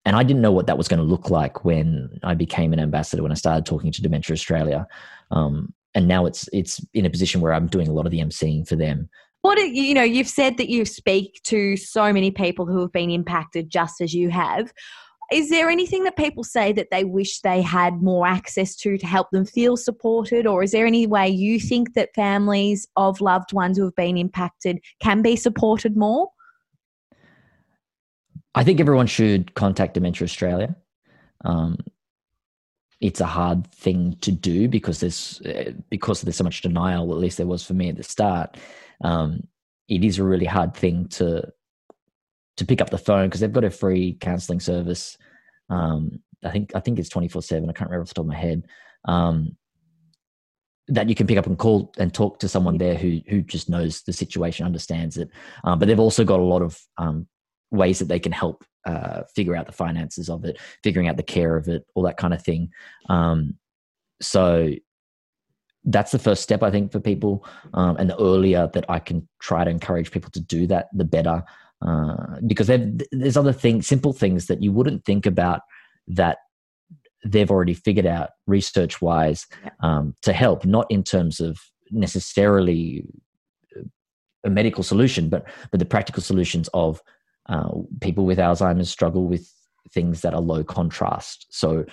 [0.04, 2.80] and I didn't know what that was going to look like when I became an
[2.80, 3.22] ambassador.
[3.22, 4.86] When I started talking to Dementia Australia,
[5.30, 8.20] um, and now it's it's in a position where I'm doing a lot of the
[8.20, 9.08] emceeing for them.
[9.42, 13.10] What you know, you've said that you speak to so many people who have been
[13.10, 14.72] impacted just as you have.
[15.32, 19.06] Is there anything that people say that they wish they had more access to to
[19.06, 23.52] help them feel supported, or is there any way you think that families of loved
[23.54, 26.28] ones who have been impacted can be supported more?
[28.54, 30.76] I think everyone should contact Dementia Australia.
[31.44, 31.78] Um,
[33.00, 37.12] it's a hard thing to do because there's uh, because there's so much denial.
[37.12, 38.56] At least there was for me at the start.
[39.02, 39.46] Um,
[39.88, 41.52] it is a really hard thing to
[42.56, 45.18] to pick up the phone because they've got a free counselling service.
[45.68, 47.68] Um, I think I think it's twenty four seven.
[47.68, 48.66] I can't remember off the top of my head.
[49.04, 49.56] Um,
[50.88, 53.68] that you can pick up and call and talk to someone there who who just
[53.68, 55.30] knows the situation, understands it.
[55.64, 57.26] Um, but they've also got a lot of um,
[57.74, 61.22] ways that they can help uh, figure out the finances of it, figuring out the
[61.22, 62.70] care of it, all that kind of thing.
[63.08, 63.54] Um,
[64.20, 64.70] so
[65.84, 67.46] that's the first step, I think, for people.
[67.74, 71.04] Um, and the earlier that I can try to encourage people to do that, the
[71.04, 71.42] better.
[71.84, 72.68] Uh, because
[73.12, 75.60] there's other things, simple things that you wouldn't think about
[76.06, 76.38] that
[77.26, 79.46] they've already figured out research wise
[79.80, 81.58] um, to help, not in terms of
[81.90, 83.04] necessarily
[84.44, 87.02] a medical solution, but but the practical solutions of
[87.48, 87.70] uh,
[88.00, 89.50] people with Alzheimer's struggle with
[89.90, 91.46] things that are low contrast.
[91.50, 91.84] So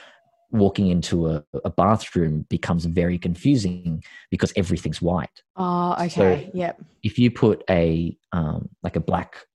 [0.52, 5.41] walking into a, a bathroom becomes very confusing because everything's white.
[5.56, 6.52] Oh, okay.
[6.54, 6.82] yep.
[7.04, 9.45] If you put a um, like a black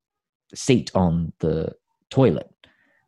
[0.54, 1.74] seat on the
[2.10, 2.50] toilet,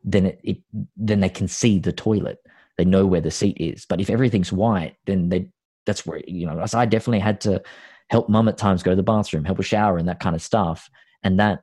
[0.05, 0.59] then it, it
[0.97, 2.39] then they can see the toilet.
[2.77, 3.87] They know where the seat is.
[3.87, 5.51] But if everything's white, then they
[5.87, 6.65] that's where you know.
[6.67, 7.63] So I definitely had to
[8.11, 10.43] help mum at times go to the bathroom, help her shower, and that kind of
[10.43, 10.89] stuff.
[11.23, 11.63] And that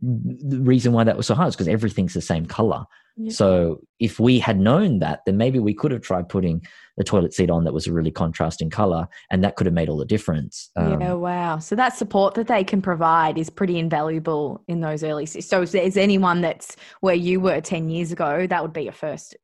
[0.00, 2.84] the reason why that was so hard is because everything's the same color.
[3.16, 3.32] Yeah.
[3.32, 6.66] So if we had known that, then maybe we could have tried putting
[6.98, 9.88] the toilet seat on that was a really contrasting color, and that could have made
[9.88, 10.70] all the difference.
[10.76, 11.58] Um, yeah, wow.
[11.58, 15.24] So that support that they can provide is pretty invaluable in those early.
[15.24, 18.92] So, if there's anyone that's where you were ten years ago, that would be your
[18.92, 19.34] first.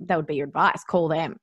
[0.00, 0.84] That would be your advice.
[0.84, 1.36] Call them.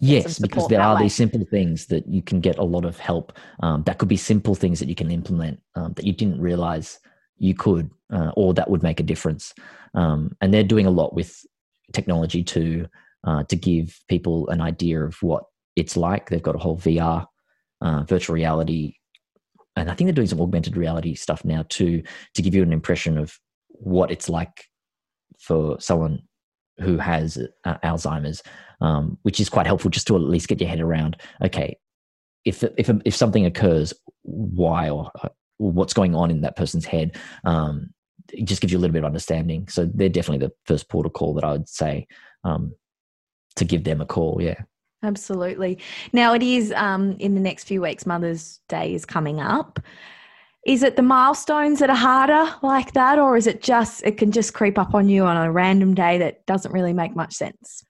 [0.00, 1.02] Yes, because there are way.
[1.02, 3.38] these simple things that you can get a lot of help.
[3.60, 6.98] Um, that could be simple things that you can implement um, that you didn't realize
[7.38, 9.54] you could, uh, or that would make a difference.
[9.94, 11.44] Um, and they're doing a lot with
[11.92, 12.86] technology to
[13.24, 15.44] uh, to give people an idea of what
[15.76, 16.28] it's like.
[16.28, 17.26] They've got a whole VR,
[17.80, 18.96] uh, virtual reality,
[19.76, 22.02] and I think they're doing some augmented reality stuff now too,
[22.34, 24.64] to give you an impression of what it's like
[25.38, 26.22] for someone
[26.80, 28.42] who has uh, Alzheimer's
[28.80, 31.76] um, which is quite helpful just to at least get your head around okay
[32.44, 35.10] if if if something occurs why or
[35.58, 37.90] what's going on in that person's head um,
[38.32, 41.06] it just gives you a little bit of understanding so they're definitely the first port
[41.06, 42.06] of call that i would say
[42.44, 42.74] um,
[43.56, 44.62] to give them a call yeah
[45.04, 45.78] Absolutely.
[46.12, 48.06] Now it is um, in the next few weeks.
[48.06, 49.78] Mother's Day is coming up.
[50.66, 54.32] Is it the milestones that are harder like that, or is it just it can
[54.32, 57.84] just creep up on you on a random day that doesn't really make much sense?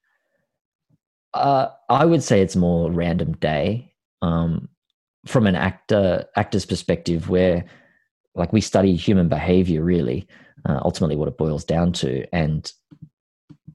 [1.32, 3.94] Uh, I would say it's more random day.
[4.22, 4.68] Um,
[5.26, 7.64] from an actor actor's perspective, where
[8.34, 10.26] like we study human behavior, really,
[10.68, 12.26] uh, ultimately what it boils down to.
[12.34, 12.70] And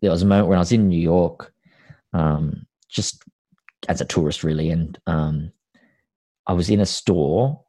[0.02, 1.54] there was a moment when I was in New York,
[2.14, 3.24] um, just
[3.88, 5.52] as a tourist, really, and um,
[6.48, 7.62] I was in a store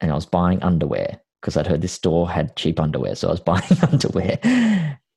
[0.00, 3.32] and I was buying underwear because I'd heard this store had cheap underwear, so I
[3.32, 4.38] was buying underwear.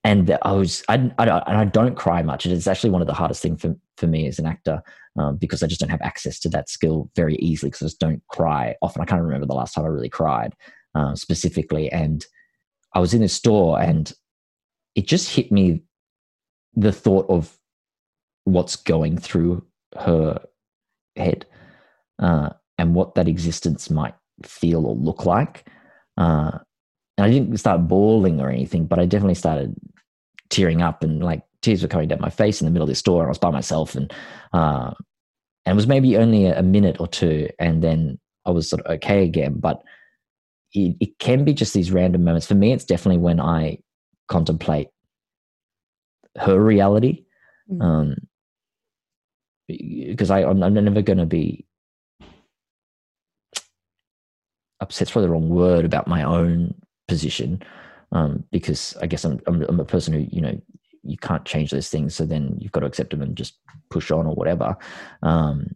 [0.03, 2.45] And I was, I, I, I don't cry much.
[2.45, 4.81] It is actually one of the hardest things for, for me as an actor
[5.17, 7.99] um, because I just don't have access to that skill very easily because I just
[7.99, 9.01] don't cry often.
[9.01, 10.53] I can't remember the last time I really cried
[10.95, 11.91] uh, specifically.
[11.91, 12.25] And
[12.93, 14.11] I was in this store and
[14.95, 15.83] it just hit me
[16.75, 17.57] the thought of
[18.45, 19.65] what's going through
[19.97, 20.41] her
[21.15, 21.45] head
[22.19, 25.67] uh, and what that existence might feel or look like.
[26.17, 26.59] Uh,
[27.19, 29.75] and I didn't start bawling or anything, but I definitely started
[30.49, 32.99] tearing up and like tears were coming down my face in the middle of this
[32.99, 33.23] store.
[33.23, 34.13] And I was by myself and,
[34.53, 34.93] uh,
[35.65, 37.49] and it was maybe only a, a minute or two.
[37.59, 39.83] And then I was sort of okay again, but
[40.73, 42.47] it, it can be just these random moments.
[42.47, 43.79] For me, it's definitely when I
[44.29, 44.87] contemplate
[46.37, 47.25] her reality.
[47.69, 47.83] Mm.
[47.83, 48.15] Um,
[49.67, 51.65] because I, I'm, I'm never going to be
[54.79, 56.73] upset's probably the wrong word about my own
[57.09, 57.61] position
[58.11, 60.59] um, because I guess I'm, I'm I'm a person who you know
[61.03, 63.57] you can't change those things, so then you've got to accept them and just
[63.89, 64.77] push on or whatever,
[65.23, 65.75] um,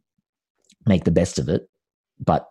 [0.85, 1.67] make the best of it.
[2.19, 2.47] But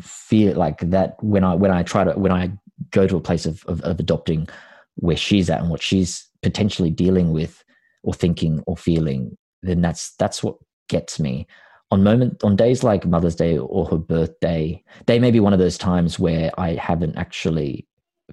[0.00, 2.52] feel like that when I when I try to when I
[2.90, 4.48] go to a place of, of, of adopting
[4.96, 7.62] where she's at and what she's potentially dealing with
[8.02, 10.56] or thinking or feeling, then that's that's what
[10.88, 11.46] gets me
[11.90, 15.58] on moment on days like mother's day or her birthday they may be one of
[15.58, 17.88] those times where i haven't actually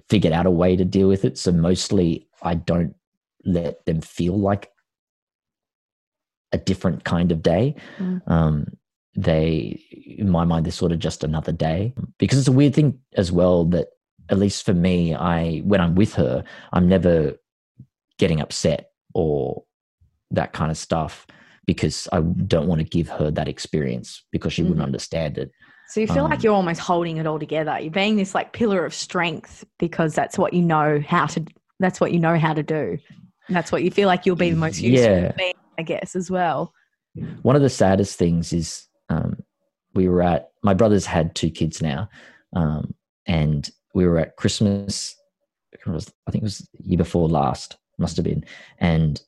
[0.08, 1.38] figured out a way to deal with it.
[1.38, 2.94] So mostly i don't
[3.44, 4.70] let them feel like
[6.52, 7.74] a different kind of day.
[7.98, 8.22] Mm.
[8.30, 8.66] um,
[9.18, 9.80] they
[10.18, 11.94] in my mind they're sort of just another day.
[12.18, 13.88] Because it's a weird thing as well that
[14.28, 16.42] at least for me i when i'm with her
[16.72, 17.36] i'm never
[18.18, 19.62] getting upset or
[20.32, 21.28] that kind of stuff
[21.66, 24.84] because I don't want to give her that experience because she wouldn't Mhm.
[24.84, 25.50] understand it.
[25.88, 27.78] So you feel Um, like you're almost holding it all together.
[27.80, 31.44] You're being this like pillar of strength because that's what you know how to.
[31.78, 32.98] That's what you know how to do.
[33.48, 35.12] And that's what you feel like you'll be the most useful.
[35.12, 35.32] Yeah.
[35.36, 36.72] being, I guess as well.
[37.42, 39.42] One of the saddest things is um,
[39.94, 42.08] we were at my brother's had two kids now,
[42.54, 42.94] um,
[43.26, 45.14] and we were at Christmas.
[45.86, 46.00] I
[46.30, 48.44] think it was the year before last, must have been,
[48.78, 49.20] and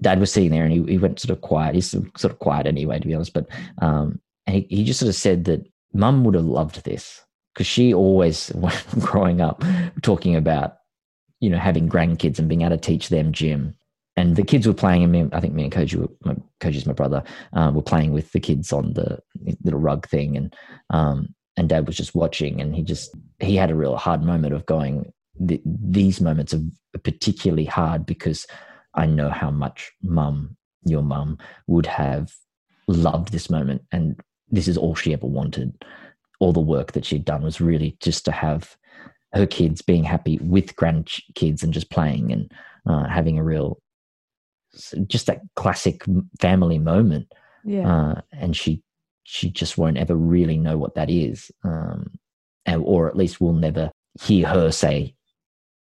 [0.00, 1.74] dad was sitting there and he, he went sort of quiet.
[1.74, 3.32] He's sort of quiet anyway, to be honest.
[3.32, 7.22] But um, and he, he just sort of said that mum would have loved this
[7.54, 8.50] because she always,
[8.98, 9.62] growing up,
[10.02, 10.76] talking about
[11.40, 13.74] you know having grandkids and being able to teach them gym.
[14.16, 16.86] and the kids were playing, and me, I think me and Koji, were, my, Koji's
[16.86, 17.22] my brother,
[17.52, 19.18] uh, were playing with the kids on the
[19.64, 20.54] little rug thing, and
[20.90, 24.54] um, and Dad was just watching, and he just he had a real hard moment
[24.54, 25.12] of going.
[25.38, 26.62] these moments are
[27.02, 28.46] particularly hard because
[28.94, 32.32] I know how much Mum, your mum, would have
[32.86, 34.20] loved this moment, and
[34.50, 35.84] this is all she ever wanted.
[36.40, 38.76] All the work that she'd done was really just to have
[39.32, 42.52] her kids being happy with grandkids and just playing and
[42.86, 43.78] uh, having a real
[45.06, 46.02] just that classic
[46.40, 47.30] family moment.
[47.64, 47.90] Yeah.
[47.90, 48.82] Uh, and she
[49.24, 52.18] she just won't ever really know what that is, um,
[52.66, 53.90] and, or at least we'll never
[54.20, 55.14] hear her say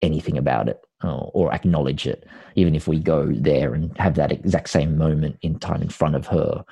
[0.00, 2.26] anything about it or, or acknowledge it.
[2.56, 6.14] Even if we go there and have that exact same moment in time in front
[6.14, 6.64] of her,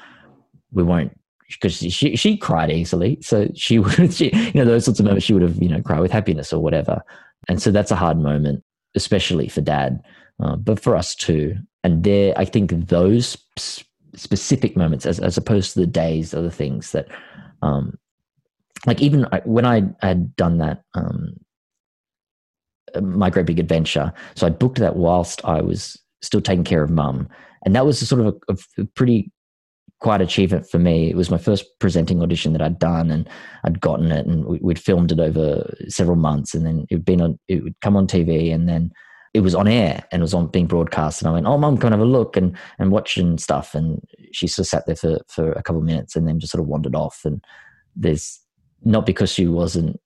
[0.73, 1.17] we won't
[1.49, 5.27] because she she cried easily, so she would she, you know those sorts of moments
[5.27, 7.03] she would have you know cry with happiness or whatever,
[7.49, 8.65] and so that's a hard moment,
[8.95, 10.03] especially for dad,
[10.41, 11.57] uh, but for us too.
[11.85, 13.37] And there, I think those
[14.15, 17.09] specific moments, as as opposed to the days, are the things that,
[17.63, 17.99] um,
[18.87, 21.39] like even when I had done that, um,
[23.01, 24.13] my great big adventure.
[24.35, 27.29] So I booked that whilst I was still taking care of mum,
[27.65, 29.31] and that was sort of a, a pretty
[30.01, 31.09] quite achievement for me.
[31.09, 33.29] It was my first presenting audition that I'd done, and
[33.65, 37.39] I'd gotten it, and we'd filmed it over several months, and then it'd been on,
[37.49, 38.93] it would come on TV, and then
[39.35, 41.23] it was on air and it was on being broadcast.
[41.23, 44.03] And I went, "Oh, mum, come have a look and and watch and stuff." And
[44.33, 46.61] she sort of sat there for for a couple of minutes and then just sort
[46.61, 47.23] of wandered off.
[47.25, 47.43] And
[47.97, 48.41] there's
[48.85, 49.99] not because she wasn't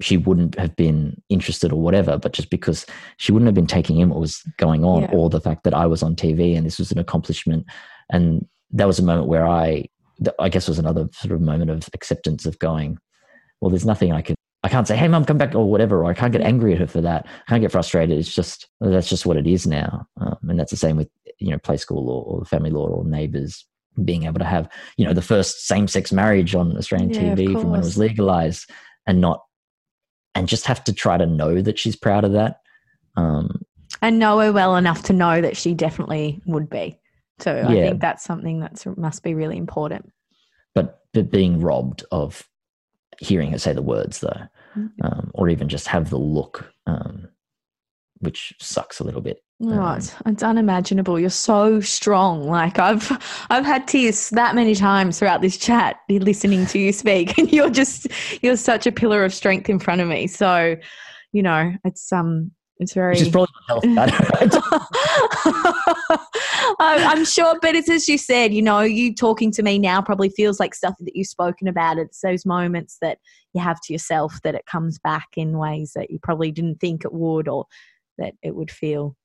[0.00, 2.86] she wouldn't have been interested or whatever, but just because
[3.18, 5.10] she wouldn't have been taking in what was going on, yeah.
[5.12, 7.66] or the fact that I was on TV and this was an accomplishment.
[8.10, 9.88] And that was a moment where I,
[10.38, 12.98] I guess, was another sort of moment of acceptance of going,
[13.60, 16.02] well, there's nothing I could I can't say, "Hey, mom, come back" or whatever.
[16.02, 17.26] Or I can't get angry at her for that.
[17.26, 18.18] I can't get frustrated.
[18.18, 21.50] It's just that's just what it is now, um, and that's the same with you
[21.50, 23.66] know play school or, or family law or neighbours
[24.04, 27.52] being able to have you know the first same sex marriage on Australian yeah, TV
[27.52, 28.70] from when it was legalized,
[29.06, 29.40] and not
[30.34, 32.60] and just have to try to know that she's proud of that.
[33.16, 33.62] Um,
[34.02, 36.98] and know her well enough to know that she definitely would be.
[37.40, 40.12] So I think that's something that must be really important.
[40.74, 42.46] But but being robbed of
[43.18, 44.86] hearing her say the words though, mm-hmm.
[45.04, 47.28] um, or even just have the look, um,
[48.18, 49.42] which sucks a little bit.
[49.62, 51.20] Oh, um, it's, unimaginable.
[51.20, 52.44] You're so strong.
[52.44, 53.10] Like I've
[53.50, 57.70] I've had tears that many times throughout this chat, listening to you speak, and you're
[57.70, 58.06] just
[58.42, 60.26] you're such a pillar of strength in front of me.
[60.26, 60.76] So,
[61.32, 63.12] you know, it's um it's very.
[63.12, 63.52] Which is probably
[66.80, 68.54] I'm sure, but it's as you said.
[68.54, 71.98] You know, you talking to me now probably feels like stuff that you've spoken about.
[71.98, 73.18] It's those moments that
[73.52, 77.04] you have to yourself that it comes back in ways that you probably didn't think
[77.04, 77.66] it would, or
[78.16, 79.16] that it would feel.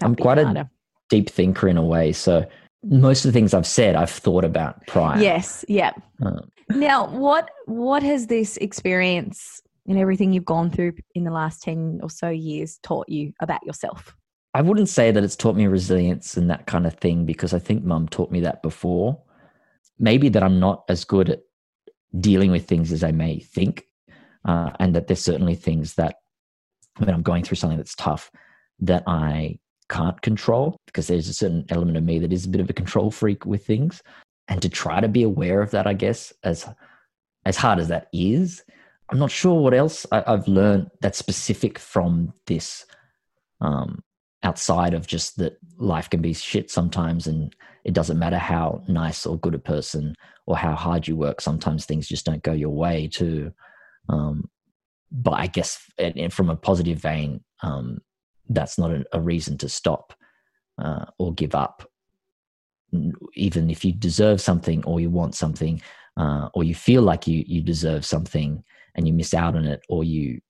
[0.00, 0.60] I'm quite harder.
[0.60, 0.70] a
[1.10, 2.46] deep thinker in a way, so
[2.84, 5.20] most of the things I've said, I've thought about prior.
[5.20, 5.64] Yes.
[5.68, 5.92] Yeah.
[6.24, 11.62] Um, now, what what has this experience and everything you've gone through in the last
[11.62, 14.14] 10 or so years taught you about yourself?
[14.54, 17.58] I wouldn't say that it's taught me resilience and that kind of thing because I
[17.58, 19.20] think mum taught me that before.
[19.98, 21.40] Maybe that I'm not as good at
[22.18, 23.84] dealing with things as I may think,
[24.44, 26.16] uh, and that there's certainly things that
[26.98, 28.30] when I'm going through something that's tough
[28.80, 29.58] that I
[29.92, 32.72] can't control because there's a certain element of me that is a bit of a
[32.72, 34.02] control freak with things.
[34.48, 36.66] And to try to be aware of that, I guess, as
[37.44, 38.62] as hard as that is,
[39.10, 42.86] I'm not sure what else I, have learned that's specific from this,
[43.60, 44.02] um,
[44.44, 49.26] outside of just that life can be shit sometimes, and it doesn't matter how nice
[49.26, 50.14] or good a person
[50.46, 51.40] or how hard you work.
[51.40, 53.52] Sometimes things just don't go your way too.
[54.08, 54.48] Um,
[55.10, 55.78] but I guess
[56.30, 57.98] from a positive vein, um,
[58.48, 60.12] that's not a, reason to stop
[60.82, 61.88] uh, or give up.
[63.34, 65.80] Even if you deserve something or you want something,
[66.18, 68.62] uh, or you feel like you you deserve something,
[68.94, 70.40] and you miss out on it or you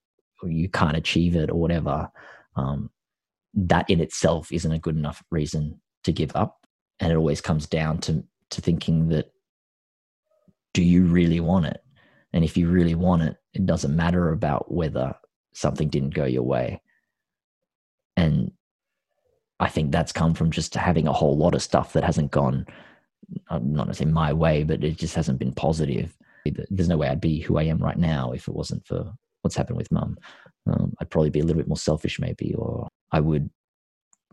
[0.43, 2.09] or you can't achieve it or whatever
[2.57, 2.91] um,
[3.55, 6.67] that in itself isn't a good enough reason to give up.
[6.99, 9.33] And it always comes down to to thinking that
[10.75, 11.83] do you really want it?
[12.33, 15.15] And if you really want it it doesn't matter about whether
[15.55, 16.81] something didn't go your way
[18.17, 18.53] and
[19.61, 22.67] i think that's come from just having a whole lot of stuff that hasn't gone
[23.49, 27.21] uh, not necessarily my way but it just hasn't been positive there's no way I'd
[27.21, 30.17] be who I am right now if it wasn't for what's happened with mum.
[30.67, 33.51] Um, I'd probably be a little bit more selfish, maybe, or I would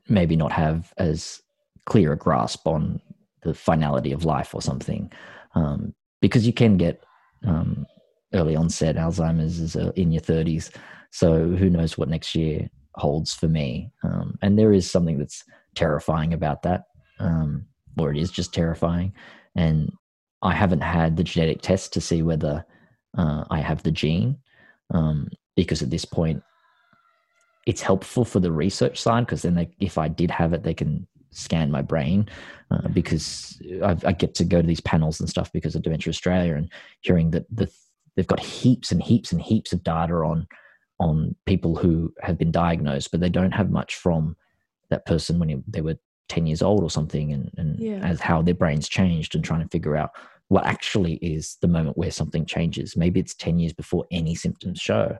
[0.08, 1.42] maybe not have as
[1.86, 3.02] clear a grasp on
[3.44, 5.12] the finality of life or something.
[5.56, 7.04] Um, because you can get
[7.46, 7.86] um,
[8.34, 10.72] early onset Alzheimer's uh, in your 30s.
[11.12, 12.70] So who knows what next year
[13.00, 13.92] holds for me.
[14.04, 15.44] Um, and there is something that's
[15.76, 16.86] terrifying about that,
[17.20, 17.66] um,
[17.98, 19.14] or it is just terrifying.
[19.56, 19.92] And
[20.42, 22.66] I haven't had the genetic test to see whether
[23.18, 24.38] uh, I have the gene,
[24.94, 26.44] um, because at this point,
[27.66, 30.74] it's helpful for the research side because then they, if I did have it, they
[30.74, 32.28] can scan my brain
[32.72, 36.10] uh, because I, I, get to go to these panels and stuff because of Dementia
[36.10, 36.72] Australia and
[37.02, 37.70] hearing that the,
[38.16, 40.48] they've got heaps and heaps and heaps of data on
[41.00, 44.36] on people who have been diagnosed, but they don't have much from
[44.90, 45.98] that person when they were
[46.30, 48.00] 10 years old or something and, and yeah.
[48.04, 50.12] as how their brains changed and trying to figure out
[50.50, 52.98] what actually is the moment where something changes.
[52.98, 55.18] Maybe it's 10 years before any symptoms show.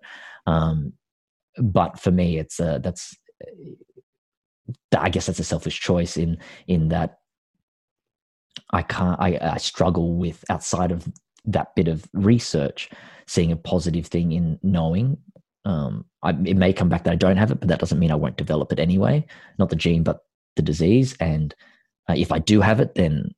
[0.48, 0.94] Um,
[1.58, 3.16] but for me, it's uh, that's
[4.98, 7.20] I guess that's a selfish choice in in that
[8.72, 11.08] I can't I, I struggle with outside of
[11.46, 12.90] that bit of research
[13.28, 15.18] seeing a positive thing in knowing
[15.70, 18.12] um, I, it may come back that I don't have it, but that doesn't mean
[18.12, 19.24] I won't develop it anyway.
[19.60, 20.22] Not the gene, but
[20.56, 21.16] the disease.
[21.20, 21.54] And
[22.10, 23.36] uh, if I do have it, then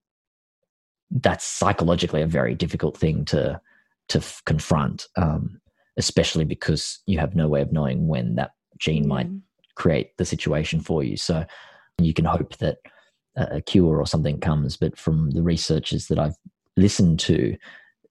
[1.12, 3.60] that's psychologically a very difficult thing to
[4.08, 5.60] to f- confront, um,
[5.98, 9.28] especially because you have no way of knowing when that gene might
[9.76, 11.18] create the situation for you.
[11.18, 11.46] So
[11.98, 12.78] you can hope that
[13.36, 16.36] a cure or something comes, but from the researchers that I've
[16.78, 17.58] listened to,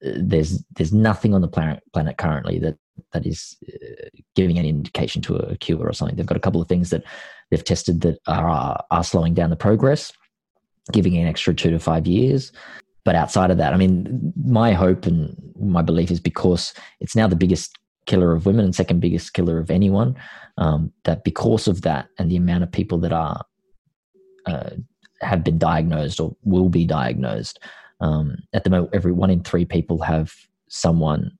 [0.06, 2.76] uh, there's there's nothing on the planet planet currently that
[3.12, 6.16] that is uh, giving any indication to a cure or something.
[6.16, 7.05] They've got a couple of things that
[7.51, 10.12] they've tested that are are slowing down the progress,
[10.93, 12.53] giving an extra two to five years.
[13.05, 17.26] But outside of that, I mean, my hope and my belief is because it's now
[17.26, 20.16] the biggest killer of women and second biggest killer of anyone.
[20.59, 23.43] Um, that because of that and the amount of people that are
[24.47, 24.70] uh,
[25.22, 27.59] have been diagnosed or will be diagnosed,
[28.01, 30.32] um, at the moment, every one in three people have
[30.68, 31.38] someone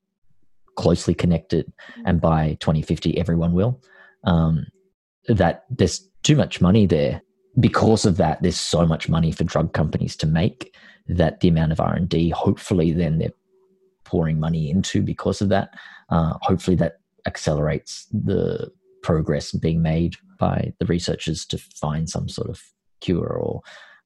[0.81, 1.71] closely connected,
[2.07, 3.81] and by 2050, everyone will.
[4.25, 4.67] Um,
[5.29, 7.21] that there's too much money there.
[7.59, 10.75] Because of that, there's so much money for drug companies to make
[11.07, 13.39] that the amount of R and D, hopefully, then they're
[14.05, 15.75] pouring money into because of that.
[16.09, 18.73] Uh, hopefully, that accelerates the
[19.03, 22.63] progress being made by the researchers to find some sort of
[23.01, 23.61] cure or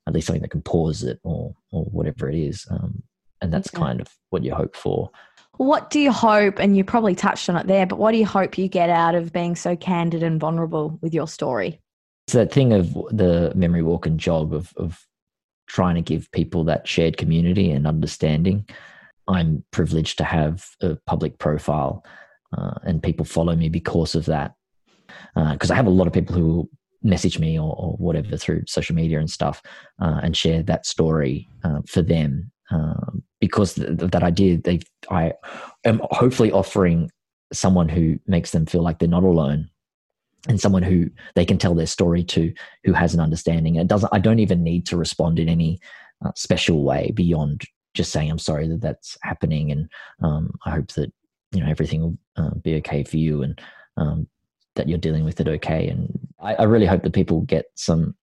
[0.06, 2.66] at least something that can pause it or or whatever it is.
[2.70, 3.02] Um,
[3.40, 3.84] and that's okay.
[3.84, 5.10] kind of what you hope for.
[5.56, 8.26] What do you hope, and you probably touched on it there, but what do you
[8.26, 11.80] hope you get out of being so candid and vulnerable with your story?
[12.26, 15.06] It's that thing of the memory walk and jog of, of
[15.68, 18.68] trying to give people that shared community and understanding.
[19.28, 22.04] I'm privileged to have a public profile,
[22.56, 24.54] uh, and people follow me because of that.
[25.34, 26.68] Because uh, I have a lot of people who
[27.02, 29.62] message me or, or whatever through social media and stuff,
[30.00, 34.80] uh, and share that story uh, for them um, because th- that idea they
[35.10, 35.32] I
[35.84, 37.10] am hopefully offering
[37.52, 39.70] someone who makes them feel like they're not alone
[40.48, 42.52] and someone who they can tell their story to
[42.84, 43.76] who has an understanding.
[43.76, 45.78] It doesn't i don't even need to respond in any
[46.24, 47.62] uh, special way beyond
[47.94, 49.88] just saying i'm sorry that that's happening and
[50.22, 51.12] um, i hope that
[51.52, 53.60] you know everything will uh, be okay for you and
[53.96, 54.26] um,
[54.74, 55.88] that you're dealing with it okay.
[55.88, 58.14] And I, I, really hope that people get some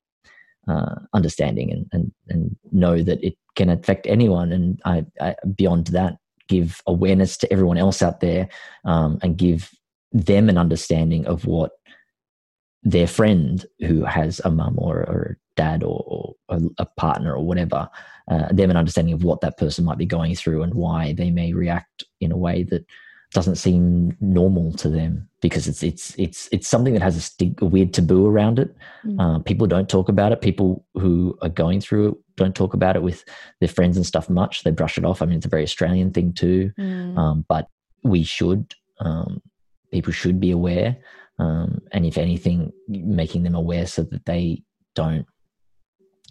[0.67, 4.51] uh, understanding and, and and know that it can affect anyone.
[4.51, 8.49] And I, I beyond that, give awareness to everyone else out there
[8.85, 9.71] um, and give
[10.11, 11.71] them an understanding of what
[12.83, 17.45] their friend who has a mum or, or, a dad or, or a, partner or
[17.45, 17.87] whatever,
[18.29, 21.29] uh, them an understanding of what that person might be going through and why they
[21.29, 22.85] may react in a way that
[23.33, 27.61] doesn't seem normal to them because it's it's it's it's something that has a, st-
[27.61, 28.75] a weird taboo around it.
[29.05, 29.19] Mm.
[29.19, 30.41] Uh, people don't talk about it.
[30.41, 33.23] People who are going through it don't talk about it with
[33.59, 34.63] their friends and stuff much.
[34.63, 35.21] They brush it off.
[35.21, 37.17] I mean, it's a very Australian thing too, mm.
[37.17, 37.67] um, but
[38.03, 38.73] we should.
[38.99, 39.41] Um,
[39.91, 40.97] people should be aware,
[41.39, 44.63] um, and if anything, making them aware so that they
[44.93, 45.25] don't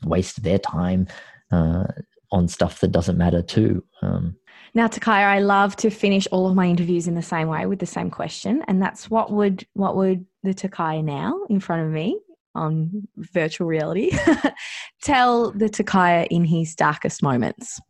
[0.04, 1.08] waste their time
[1.50, 1.84] uh,
[2.30, 3.84] on stuff that doesn't matter too.
[4.02, 4.36] Um,
[4.74, 7.80] now, Takaya, I love to finish all of my interviews in the same way with
[7.80, 11.90] the same question, and that's what would what would the Takaya now in front of
[11.90, 12.18] me
[12.54, 14.10] on virtual reality
[15.02, 17.80] tell the Takaya in his darkest moments?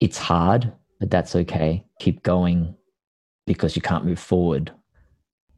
[0.00, 1.86] It's hard, but that's okay.
[2.00, 2.74] Keep going
[3.46, 4.72] because you can't move forward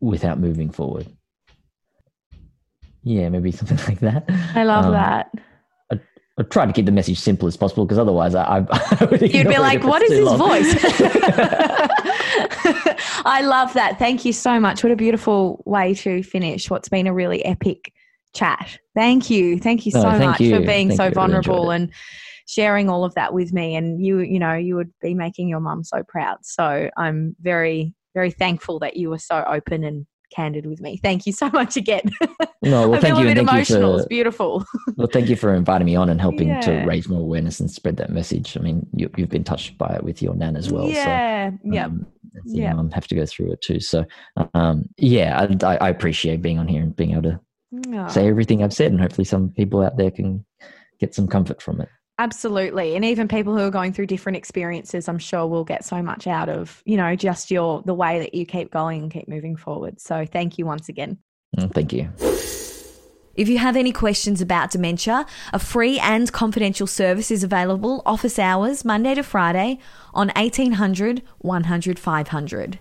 [0.01, 1.09] without moving forward.
[3.03, 4.25] Yeah, maybe something like that.
[4.55, 5.33] I love um, that.
[6.39, 8.67] I try to keep the message simple as possible because otherwise I, I,
[9.01, 10.39] I you'd be like, "What is his long.
[10.39, 10.75] voice?"
[13.25, 13.99] I love that.
[13.99, 14.83] Thank you so much.
[14.83, 17.93] What a beautiful way to finish what's been a really epic
[18.35, 18.79] chat.
[18.95, 20.55] Thank you, thank you so thank much you.
[20.55, 21.93] for being thank so vulnerable really and
[22.47, 23.75] sharing all of that with me.
[23.75, 26.39] And you, you know, you would be making your mum so proud.
[26.43, 30.99] So I'm very, very thankful that you were so open and candid with me.
[31.03, 32.03] Thank you so much again.
[32.63, 33.93] No, well, I thank feel you, a and bit thank you emotional.
[33.95, 34.65] for It's beautiful.
[34.97, 36.61] well, thank you for inviting me on and helping Yeah.
[36.63, 38.57] to raise more awareness and spread that message.
[38.57, 40.89] I mean, you, you've been touched by it with your nan as well.
[40.89, 41.51] yeah.
[41.51, 41.87] So, yeah.
[41.87, 42.07] um,
[42.47, 42.73] seeing Yeah.
[42.75, 43.81] mum have to go through it too.
[43.81, 44.05] So,
[44.55, 47.41] um, yeah, I, I appreciate being on here and being able to
[48.11, 50.45] say everything I've said, and hopefully some people out there can
[50.99, 51.89] get some comfort from it.
[52.19, 52.97] Absolutely.
[52.97, 56.27] And even people who are going through different experiences, I'm sure will get so much
[56.27, 59.57] out of, you know, just your the way that you keep going and keep moving
[59.57, 60.01] forward.
[60.01, 61.19] So thank you once again.
[61.59, 62.09] Mm, Thank you.
[63.35, 68.39] If you have any questions about dementia, a free and confidential service is available office
[68.39, 69.79] hours Monday to Friday
[70.15, 72.81] on 1800 100 500.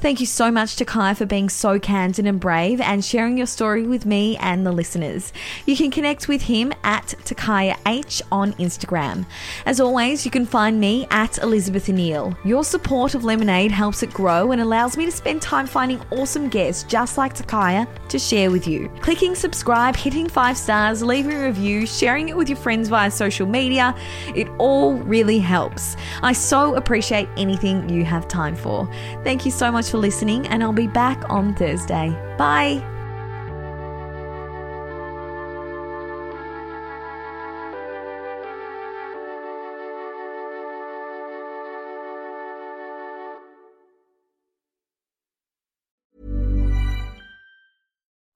[0.00, 3.46] Thank you so much to Kai for being so candid and brave and sharing your
[3.46, 5.32] story with me and the listeners.
[5.66, 9.26] You can connect with him at Takaya H on Instagram.
[9.66, 12.36] As always, you can find me at Elizabeth Neal.
[12.44, 16.48] Your support of Lemonade helps it grow and allows me to spend time finding awesome
[16.48, 18.88] guests just like Takaya to share with you.
[19.00, 23.46] Clicking subscribe, hitting five stars, leaving a review, sharing it with your friends via social
[23.46, 23.94] media,
[24.34, 25.96] it all really helps.
[26.22, 28.88] I so appreciate anything you have time for.
[29.24, 32.10] Thank you so much for listening, and I'll be back on Thursday.
[32.38, 32.82] Bye.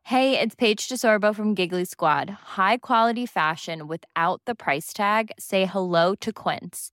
[0.07, 2.31] Hey, it's Paige DeSorbo from Giggly Squad.
[2.57, 5.33] High quality fashion without the price tag.
[5.37, 6.93] Say hello to Quince.